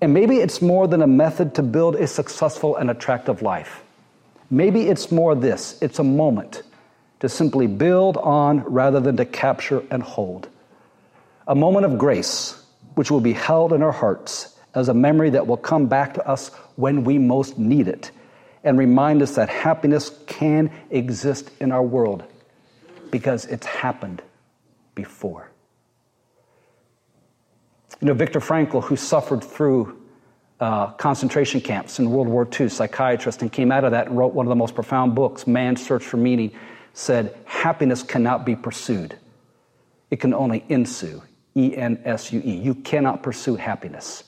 and 0.00 0.12
maybe 0.12 0.36
it's 0.36 0.60
more 0.60 0.86
than 0.86 1.02
a 1.02 1.06
method 1.06 1.54
to 1.54 1.62
build 1.62 1.96
a 1.96 2.06
successful 2.06 2.76
and 2.76 2.90
attractive 2.90 3.42
life. 3.42 3.82
Maybe 4.50 4.88
it's 4.88 5.10
more 5.10 5.34
this 5.34 5.78
it's 5.80 5.98
a 5.98 6.04
moment 6.04 6.62
to 7.20 7.28
simply 7.28 7.66
build 7.66 8.16
on 8.18 8.60
rather 8.60 9.00
than 9.00 9.16
to 9.16 9.24
capture 9.24 9.82
and 9.90 10.02
hold. 10.02 10.48
A 11.48 11.54
moment 11.54 11.86
of 11.86 11.98
grace, 11.98 12.62
which 12.94 13.10
will 13.10 13.20
be 13.20 13.32
held 13.32 13.72
in 13.72 13.82
our 13.82 13.92
hearts 13.92 14.54
as 14.74 14.88
a 14.88 14.94
memory 14.94 15.30
that 15.30 15.46
will 15.46 15.56
come 15.56 15.86
back 15.86 16.14
to 16.14 16.28
us 16.28 16.48
when 16.76 17.04
we 17.04 17.18
most 17.18 17.58
need 17.58 17.88
it 17.88 18.10
and 18.62 18.78
remind 18.78 19.22
us 19.22 19.36
that 19.36 19.48
happiness 19.48 20.10
can 20.26 20.70
exist 20.90 21.50
in 21.60 21.72
our 21.72 21.82
world 21.82 22.24
because 23.10 23.46
it's 23.46 23.66
happened 23.66 24.20
before. 24.94 25.48
You 28.00 28.08
know, 28.08 28.14
Viktor 28.14 28.40
Frankl, 28.40 28.82
who 28.82 28.96
suffered 28.96 29.42
through 29.42 30.02
uh, 30.60 30.88
concentration 30.92 31.60
camps 31.60 31.98
in 31.98 32.10
World 32.10 32.28
War 32.28 32.48
II, 32.48 32.68
psychiatrist, 32.68 33.42
and 33.42 33.52
came 33.52 33.72
out 33.72 33.84
of 33.84 33.92
that 33.92 34.08
and 34.08 34.16
wrote 34.16 34.34
one 34.34 34.46
of 34.46 34.50
the 34.50 34.56
most 34.56 34.74
profound 34.74 35.14
books, 35.14 35.46
Man's 35.46 35.84
Search 35.84 36.04
for 36.04 36.16
Meaning, 36.16 36.52
said, 36.92 37.36
Happiness 37.44 38.02
cannot 38.02 38.44
be 38.46 38.56
pursued, 38.56 39.16
it 40.10 40.20
can 40.20 40.34
only 40.34 40.64
ensue. 40.68 41.22
E 41.56 41.74
N 41.74 42.00
S 42.04 42.32
U 42.32 42.42
E. 42.44 42.54
You 42.54 42.74
cannot 42.74 43.22
pursue 43.22 43.56
happiness. 43.56 44.24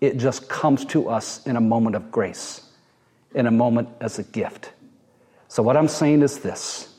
It 0.00 0.16
just 0.16 0.48
comes 0.48 0.84
to 0.86 1.08
us 1.08 1.46
in 1.46 1.56
a 1.56 1.60
moment 1.60 1.94
of 1.94 2.10
grace, 2.10 2.62
in 3.34 3.46
a 3.46 3.50
moment 3.50 3.88
as 4.00 4.18
a 4.18 4.24
gift. 4.24 4.72
So, 5.46 5.62
what 5.62 5.76
I'm 5.76 5.88
saying 5.88 6.22
is 6.22 6.40
this 6.40 6.92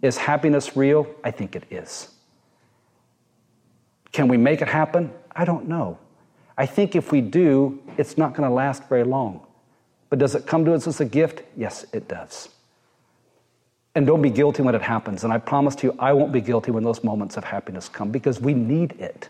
Is 0.00 0.16
happiness 0.16 0.76
real? 0.76 1.06
I 1.22 1.30
think 1.30 1.54
it 1.54 1.64
is. 1.70 2.13
Can 4.14 4.28
we 4.28 4.36
make 4.36 4.62
it 4.62 4.68
happen? 4.68 5.12
I 5.34 5.44
don't 5.44 5.66
know. 5.66 5.98
I 6.56 6.66
think 6.66 6.94
if 6.94 7.10
we 7.10 7.20
do, 7.20 7.82
it's 7.98 8.16
not 8.16 8.32
going 8.32 8.48
to 8.48 8.54
last 8.54 8.88
very 8.88 9.02
long. 9.02 9.44
But 10.08 10.20
does 10.20 10.36
it 10.36 10.46
come 10.46 10.64
to 10.66 10.72
us 10.72 10.86
as 10.86 11.00
a 11.00 11.04
gift? 11.04 11.42
Yes, 11.56 11.84
it 11.92 12.06
does. 12.06 12.48
And 13.96 14.06
don't 14.06 14.22
be 14.22 14.30
guilty 14.30 14.62
when 14.62 14.76
it 14.76 14.82
happens. 14.82 15.24
And 15.24 15.32
I 15.32 15.38
promise 15.38 15.74
to 15.76 15.88
you, 15.88 15.96
I 15.98 16.12
won't 16.12 16.30
be 16.30 16.40
guilty 16.40 16.70
when 16.70 16.84
those 16.84 17.02
moments 17.02 17.36
of 17.36 17.42
happiness 17.42 17.88
come 17.88 18.12
because 18.12 18.40
we 18.40 18.54
need 18.54 18.92
it. 19.00 19.28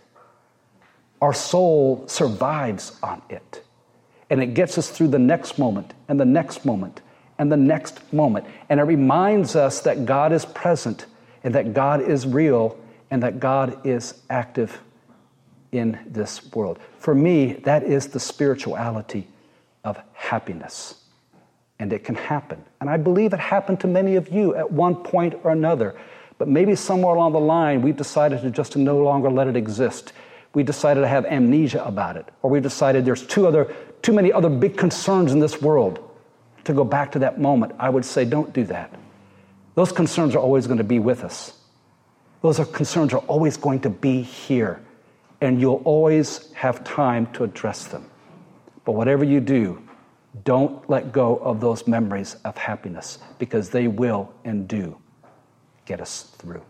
Our 1.23 1.33
soul 1.33 2.07
survives 2.07 2.99
on 3.03 3.23
it. 3.31 3.65
And 4.29 4.43
it 4.43 4.53
gets 4.53 4.77
us 4.77 4.91
through 4.91 5.09
the 5.09 5.19
next 5.19 5.59
moment 5.59 5.95
and 6.09 6.21
the 6.21 6.27
next 6.27 6.67
moment 6.67 7.01
and 7.39 7.51
the 7.51 7.57
next 7.57 8.13
moment. 8.13 8.45
And 8.69 8.79
it 8.81 8.85
reminds 8.85 9.57
us 9.57 9.81
that 9.81 10.05
God 10.05 10.31
is 10.31 10.45
present 10.45 11.07
and 11.43 11.55
that 11.55 11.73
God 11.73 12.03
is 12.03 12.27
real 12.27 12.79
and 13.11 13.23
that 13.23 13.41
God 13.41 13.87
is 13.87 14.23
active 14.31 14.81
in 15.73 15.99
this 16.07 16.53
world. 16.55 16.79
For 16.99 17.15
me, 17.15 17.55
that 17.65 17.83
is 17.83 18.09
the 18.09 18.21
spirituality 18.21 19.27
of 19.85 20.01
happiness. 20.13 21.03
And 21.79 21.93
it 21.93 22.05
can 22.05 22.15
happen. 22.15 22.65
And 22.81 22.89
I 22.89 22.97
believe 22.97 23.33
it 23.33 23.41
happened 23.41 23.81
to 23.81 23.89
many 23.89 24.17
of 24.17 24.29
you 24.29 24.55
at 24.55 24.71
one 24.71 24.95
point 24.95 25.35
or 25.43 25.51
another. 25.51 25.95
But 26.39 26.49
maybe 26.49 26.75
somewhere 26.77 27.15
along 27.15 27.33
the 27.33 27.41
line, 27.41 27.83
we've 27.83 27.97
decided 27.97 28.43
to 28.43 28.51
just 28.51 28.77
no 28.77 28.99
longer 28.99 29.31
let 29.31 29.49
it 29.49 29.57
exist. 29.57 30.13
We 30.55 30.63
decided 30.63 31.01
to 31.01 31.09
have 31.09 31.27
amnesia 31.27 31.85
about 31.85 32.17
it. 32.17 32.29
Or 32.43 32.51
we 32.51 32.61
decided 32.61 33.05
there's 33.05 33.27
too, 33.27 33.47
other, 33.47 33.75
too 34.03 34.13
many 34.13 34.33
other 34.33 34.49
big 34.49 34.77
concerns 34.77 35.33
in 35.33 35.41
this 35.41 35.61
world 35.61 35.99
to 36.65 36.73
go 36.73 36.85
back 36.85 37.13
to 37.13 37.19
that 37.21 37.41
moment. 37.41 37.73
I 37.79 37.91
would 37.91 38.05
say, 38.05 38.25
don't 38.25 38.53
do 38.53 38.65
that. 38.65 38.95
Those 39.75 39.91
concerns 39.91 40.35
are 40.35 40.39
always 40.39 40.67
going 40.67 40.79
to 40.79 40.85
be 40.85 41.01
with 41.01 41.25
us. 41.25 41.59
Those 42.45 42.61
are, 42.61 42.67
concerns 42.67 43.15
are 43.15 43.21
always 43.21 43.57
going 43.57 43.81
to 43.81 43.89
be 43.89 44.21
here 44.21 44.83
and 45.41 45.59
you'll 45.59 45.81
always 45.87 46.53
have 46.53 46.85
time 46.85 47.27
to 47.33 47.43
address 47.43 47.87
them. 47.87 48.05
But 48.85 48.93
whatever 48.93 49.25
you 49.25 49.41
do, 49.41 49.83
don't 50.45 50.87
let 50.91 51.11
go 51.11 51.37
of 51.37 51.63
those 51.63 51.87
memories 51.87 52.37
of 52.45 52.59
happiness 52.59 53.19
because 53.39 53.71
they 53.71 53.89
will 53.89 54.31
and 54.45 54.69
do 54.69 54.99
get 55.87 56.03
us 56.03 56.35
through. 56.37 56.61